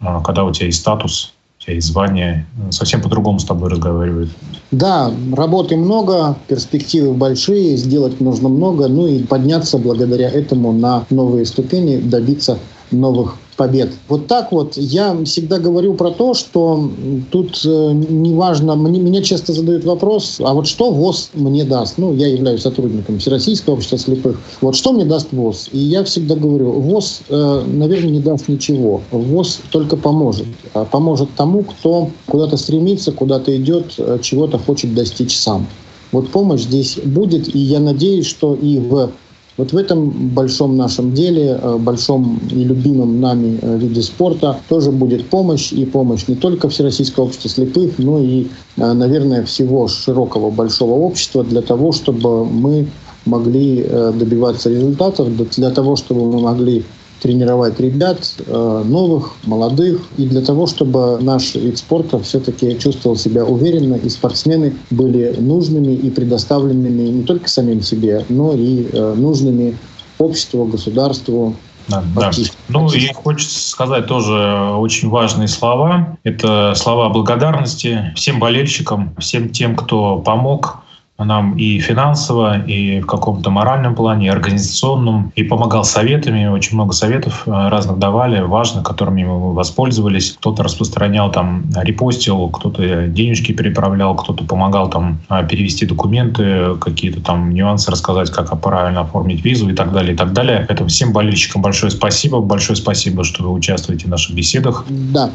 а, 0.00 0.20
когда 0.20 0.44
у 0.44 0.52
тебя 0.52 0.66
есть 0.66 0.80
статус, 0.80 1.34
и 1.72 1.80
звание 1.80 2.46
совсем 2.70 3.00
по-другому 3.02 3.38
с 3.38 3.44
тобой 3.44 3.70
разговаривают. 3.70 4.30
Да, 4.70 5.10
работы 5.34 5.76
много, 5.76 6.36
перспективы 6.46 7.14
большие, 7.14 7.76
сделать 7.76 8.20
нужно 8.20 8.48
много, 8.48 8.88
ну 8.88 9.06
и 9.06 9.22
подняться 9.22 9.78
благодаря 9.78 10.30
этому 10.30 10.72
на 10.72 11.04
новые 11.10 11.46
ступени, 11.46 11.96
добиться 11.96 12.58
новых 12.90 13.36
побед. 13.58 13.90
Вот 14.08 14.28
так 14.28 14.52
вот 14.52 14.76
я 14.76 15.14
всегда 15.24 15.58
говорю 15.58 15.94
про 15.94 16.12
то, 16.12 16.32
что 16.32 16.90
тут 17.30 17.60
э, 17.64 17.92
неважно, 17.92 18.76
мне, 18.76 19.00
меня 19.00 19.20
часто 19.20 19.52
задают 19.52 19.84
вопрос, 19.84 20.40
а 20.42 20.54
вот 20.54 20.66
что 20.66 20.90
ВОЗ 20.90 21.30
мне 21.34 21.64
даст? 21.64 21.98
Ну, 21.98 22.14
я 22.14 22.28
являюсь 22.28 22.62
сотрудником 22.62 23.18
Всероссийского 23.18 23.74
общества 23.74 23.98
слепых. 23.98 24.40
Вот 24.60 24.76
что 24.76 24.92
мне 24.92 25.04
даст 25.04 25.32
ВОЗ? 25.32 25.68
И 25.72 25.78
я 25.78 26.04
всегда 26.04 26.36
говорю, 26.36 26.70
ВОЗ, 26.70 27.20
э, 27.28 27.64
наверное, 27.66 28.12
не 28.12 28.20
даст 28.20 28.48
ничего. 28.48 29.02
ВОЗ 29.10 29.60
только 29.72 29.96
поможет. 29.96 30.46
А 30.72 30.84
поможет 30.84 31.28
тому, 31.36 31.64
кто 31.64 32.10
куда-то 32.26 32.56
стремится, 32.56 33.10
куда-то 33.10 33.54
идет, 33.56 33.94
э, 33.98 34.20
чего-то 34.22 34.58
хочет 34.58 34.94
достичь 34.94 35.36
сам. 35.36 35.66
Вот 36.12 36.30
помощь 36.30 36.62
здесь 36.62 36.96
будет, 37.04 37.54
и 37.54 37.58
я 37.58 37.80
надеюсь, 37.80 38.26
что 38.26 38.54
и 38.54 38.78
в 38.78 39.10
Вот 39.58 39.72
в 39.72 39.76
этом 39.76 40.10
большом 40.10 40.76
нашем 40.76 41.12
деле, 41.12 41.58
э, 41.60 41.76
большом 41.78 42.40
и 42.48 42.62
любимом 42.62 43.20
нами 43.20 43.58
э, 43.60 43.76
виде 43.78 44.02
спорта 44.02 44.56
тоже 44.68 44.92
будет 44.92 45.26
помощь. 45.26 45.72
И 45.72 45.84
помощь 45.84 46.28
не 46.28 46.36
только 46.36 46.68
Всероссийского 46.68 47.24
общества 47.24 47.50
слепых, 47.50 47.98
но 47.98 48.20
и, 48.20 48.46
э, 48.76 48.92
наверное, 48.92 49.44
всего 49.44 49.88
широкого 49.88 50.50
большого 50.50 50.92
общества 50.92 51.42
для 51.42 51.60
того, 51.60 51.90
чтобы 51.90 52.44
мы 52.44 52.86
могли 53.24 53.82
добиваться 53.82 54.70
результатов, 54.70 55.28
для 55.56 55.70
того, 55.70 55.96
чтобы 55.96 56.32
мы 56.32 56.40
могли 56.40 56.84
тренировать 57.20 57.78
ребят 57.80 58.18
э, 58.46 58.82
новых, 58.86 59.34
молодых, 59.44 60.02
и 60.16 60.26
для 60.26 60.40
того, 60.42 60.66
чтобы 60.66 61.18
наш 61.20 61.54
вид 61.54 61.78
спорта 61.78 62.18
все-таки 62.20 62.78
чувствовал 62.78 63.16
себя 63.16 63.44
уверенно, 63.44 63.94
и 63.94 64.08
спортсмены 64.08 64.74
были 64.90 65.34
нужными 65.38 65.92
и 65.92 66.10
предоставленными 66.10 67.08
не 67.08 67.22
только 67.22 67.48
самим 67.48 67.82
себе, 67.82 68.24
но 68.28 68.54
и 68.54 68.88
э, 68.92 69.14
нужными 69.14 69.76
обществу, 70.18 70.64
государству, 70.64 71.54
да, 71.88 72.04
да. 72.14 72.30
Ну 72.68 72.92
и 72.92 73.12
хочется 73.14 73.70
сказать 73.70 74.06
тоже 74.06 74.34
очень 74.76 75.08
важные 75.08 75.48
слова. 75.48 76.18
Это 76.22 76.74
слова 76.76 77.08
благодарности 77.08 78.12
всем 78.14 78.38
болельщикам, 78.38 79.14
всем 79.18 79.48
тем, 79.48 79.74
кто 79.74 80.18
помог 80.18 80.82
нам 81.24 81.56
и 81.56 81.80
финансово, 81.80 82.60
и 82.60 83.00
в 83.00 83.06
каком-то 83.06 83.50
моральном 83.50 83.96
плане, 83.96 84.26
и 84.26 84.28
организационном, 84.28 85.32
и 85.34 85.42
помогал 85.42 85.84
советами. 85.84 86.46
Очень 86.46 86.76
много 86.76 86.92
советов 86.92 87.42
э, 87.46 87.50
разных 87.50 87.98
давали, 87.98 88.40
важных, 88.40 88.84
которыми 88.84 89.24
мы 89.24 89.52
воспользовались. 89.52 90.36
Кто-то 90.38 90.62
распространял 90.62 91.32
там, 91.32 91.64
репостил, 91.74 92.48
кто-то 92.50 93.08
денежки 93.08 93.50
переправлял, 93.52 94.14
кто-то 94.14 94.44
помогал 94.44 94.90
там 94.90 95.18
э, 95.28 95.44
перевести 95.48 95.86
документы, 95.86 96.76
какие-то 96.80 97.20
там 97.20 97.52
нюансы 97.52 97.90
рассказать, 97.90 98.30
как 98.30 98.60
правильно 98.60 99.00
оформить 99.00 99.44
визу 99.44 99.68
и 99.68 99.74
так 99.74 99.92
далее, 99.92 100.14
и 100.14 100.16
так 100.16 100.32
далее. 100.32 100.66
Это 100.68 100.86
всем 100.86 101.12
болельщикам 101.12 101.62
большое 101.62 101.90
спасибо. 101.90 102.40
Большое 102.40 102.76
спасибо, 102.76 103.24
что 103.24 103.42
вы 103.42 103.50
участвуете 103.50 104.06
в 104.06 104.08
наших 104.08 104.36
беседах. 104.36 104.84
Да. 104.88 105.30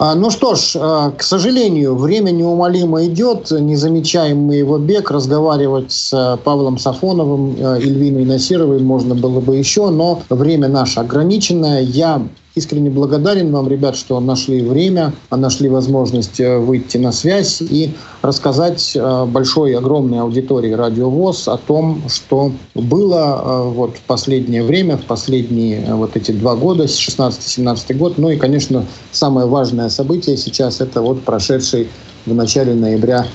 А, 0.00 0.16
ну 0.16 0.30
что 0.30 0.56
ж, 0.56 0.72
э, 0.74 1.12
к 1.16 1.22
сожалению, 1.22 1.94
время 1.94 2.32
неумолимо 2.32 3.06
идет, 3.06 3.52
не 3.52 3.76
замечаем 3.76 4.38
мы 4.38 4.56
его 4.56 4.78
бег, 4.78 5.03
человек, 5.04 5.10
разговаривать 5.10 5.92
с 5.92 6.12
э, 6.12 6.36
Павлом 6.42 6.78
Сафоновым, 6.78 7.56
э, 7.58 7.80
Ильвиной 7.80 8.24
Насировой 8.24 8.80
можно 8.80 9.14
было 9.14 9.40
бы 9.40 9.56
еще, 9.56 9.90
но 9.90 10.22
время 10.30 10.68
наше 10.68 11.00
ограниченное. 11.00 11.80
Я 11.82 12.22
искренне 12.54 12.88
благодарен 12.90 13.52
вам, 13.52 13.68
ребят, 13.68 13.96
что 13.96 14.20
нашли 14.20 14.62
время, 14.62 15.12
нашли 15.30 15.68
возможность 15.68 16.40
э, 16.40 16.58
выйти 16.58 16.98
на 16.98 17.12
связь 17.12 17.60
и 17.60 17.90
рассказать 18.22 18.96
большой, 19.28 19.76
огромной 19.76 20.20
аудитории 20.20 20.72
Радио 20.72 21.10
ВОЗ 21.10 21.48
о 21.48 21.56
том, 21.56 22.02
что 22.08 22.52
было 22.74 23.70
вот 23.74 23.96
в 23.96 24.02
последнее 24.02 24.62
время, 24.62 24.96
в 24.96 25.04
последние 25.04 25.94
вот 25.94 26.16
эти 26.16 26.32
два 26.32 26.54
года, 26.54 26.84
16-17 26.84 27.94
год. 27.94 28.18
Ну 28.18 28.30
и, 28.30 28.36
конечно, 28.36 28.84
самое 29.12 29.46
важное 29.46 29.88
событие 29.88 30.36
сейчас 30.36 30.80
это 30.80 31.02
вот 31.02 31.22
прошедший 31.22 31.88
в 32.26 32.34
начале 32.34 32.74
ноября 32.74 33.26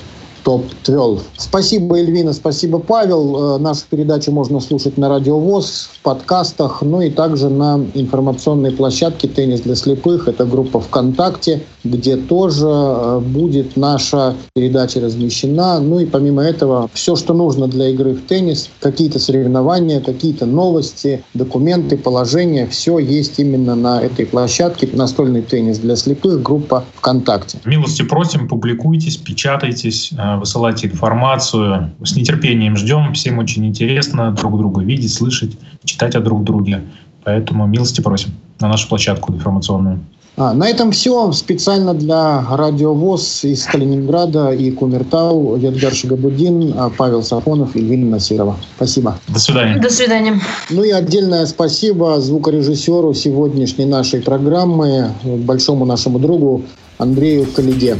топ-12. 0.44 1.20
Спасибо, 1.36 1.98
Эльвина, 1.98 2.32
спасибо, 2.32 2.78
Павел. 2.78 3.56
Э, 3.56 3.58
нашу 3.58 3.82
передачу 3.88 4.32
можно 4.32 4.60
слушать 4.60 4.98
на 4.98 5.08
Радио 5.08 5.38
ВОЗ, 5.38 5.90
в 5.92 6.02
подкастах, 6.02 6.82
ну 6.82 7.00
и 7.00 7.10
также 7.10 7.48
на 7.48 7.80
информационной 7.94 8.72
площадке 8.72 9.28
«Теннис 9.28 9.60
для 9.60 9.74
слепых». 9.74 10.28
Это 10.28 10.44
группа 10.44 10.80
ВКонтакте, 10.80 11.62
где 11.84 12.16
тоже 12.16 12.66
э, 12.66 13.20
будет 13.20 13.76
наша 13.76 14.36
передача 14.54 15.00
размещена. 15.00 15.80
Ну 15.80 16.00
и 16.00 16.06
помимо 16.06 16.42
этого, 16.42 16.90
все, 16.92 17.16
что 17.16 17.34
нужно 17.34 17.68
для 17.68 17.88
игры 17.88 18.12
в 18.14 18.22
теннис, 18.26 18.70
какие-то 18.80 19.18
соревнования, 19.18 20.00
какие-то 20.00 20.46
новости, 20.46 21.24
документы, 21.34 21.96
положения, 21.96 22.66
все 22.66 22.98
есть 22.98 23.38
именно 23.38 23.74
на 23.74 24.00
этой 24.00 24.26
площадке. 24.26 24.88
Настольный 24.92 25.42
теннис 25.42 25.78
для 25.78 25.96
слепых, 25.96 26.42
группа 26.42 26.84
ВКонтакте. 26.96 27.58
Милости 27.64 28.02
просим, 28.02 28.48
публикуйтесь, 28.48 29.16
печатайтесь, 29.16 30.12
э, 30.16 30.36
высылайте 30.38 30.86
информацию. 30.86 31.92
С 32.04 32.16
нетерпением 32.16 32.76
ждем. 32.76 33.12
Всем 33.14 33.38
очень 33.38 33.66
интересно 33.66 34.32
друг 34.32 34.58
друга 34.58 34.82
видеть, 34.82 35.12
слышать, 35.12 35.52
читать 35.84 36.14
о 36.14 36.20
друг 36.20 36.44
друге. 36.44 36.82
Поэтому 37.24 37.66
милости 37.66 38.00
просим 38.00 38.30
на 38.60 38.68
нашу 38.68 38.88
площадку 38.88 39.32
информационную. 39.32 40.00
А, 40.36 40.54
на 40.54 40.68
этом 40.68 40.92
все. 40.92 41.32
Специально 41.32 41.94
для 41.94 42.44
Радио 42.50 42.94
ВОЗ 42.94 43.44
из 43.44 43.64
Калининграда 43.64 44.50
и 44.50 44.70
Кумертау 44.70 45.56
Едгар 45.56 45.92
Шигабудин, 45.92 46.74
а, 46.76 46.90
Павел 46.90 47.22
Сафонов 47.22 47.76
и 47.76 47.80
Ильина 47.80 48.12
Насирова. 48.12 48.56
Спасибо. 48.76 49.18
До 49.28 49.38
свидания. 49.38 49.80
До 49.80 49.90
свидания. 49.90 50.40
Ну 50.70 50.82
и 50.82 50.90
отдельное 50.90 51.46
спасибо 51.46 52.20
звукорежиссеру 52.20 53.12
сегодняшней 53.14 53.86
нашей 53.86 54.22
программы, 54.22 55.10
большому 55.24 55.84
нашему 55.84 56.18
другу 56.18 56.62
Андрею 56.98 57.46
Калиде. 57.46 57.96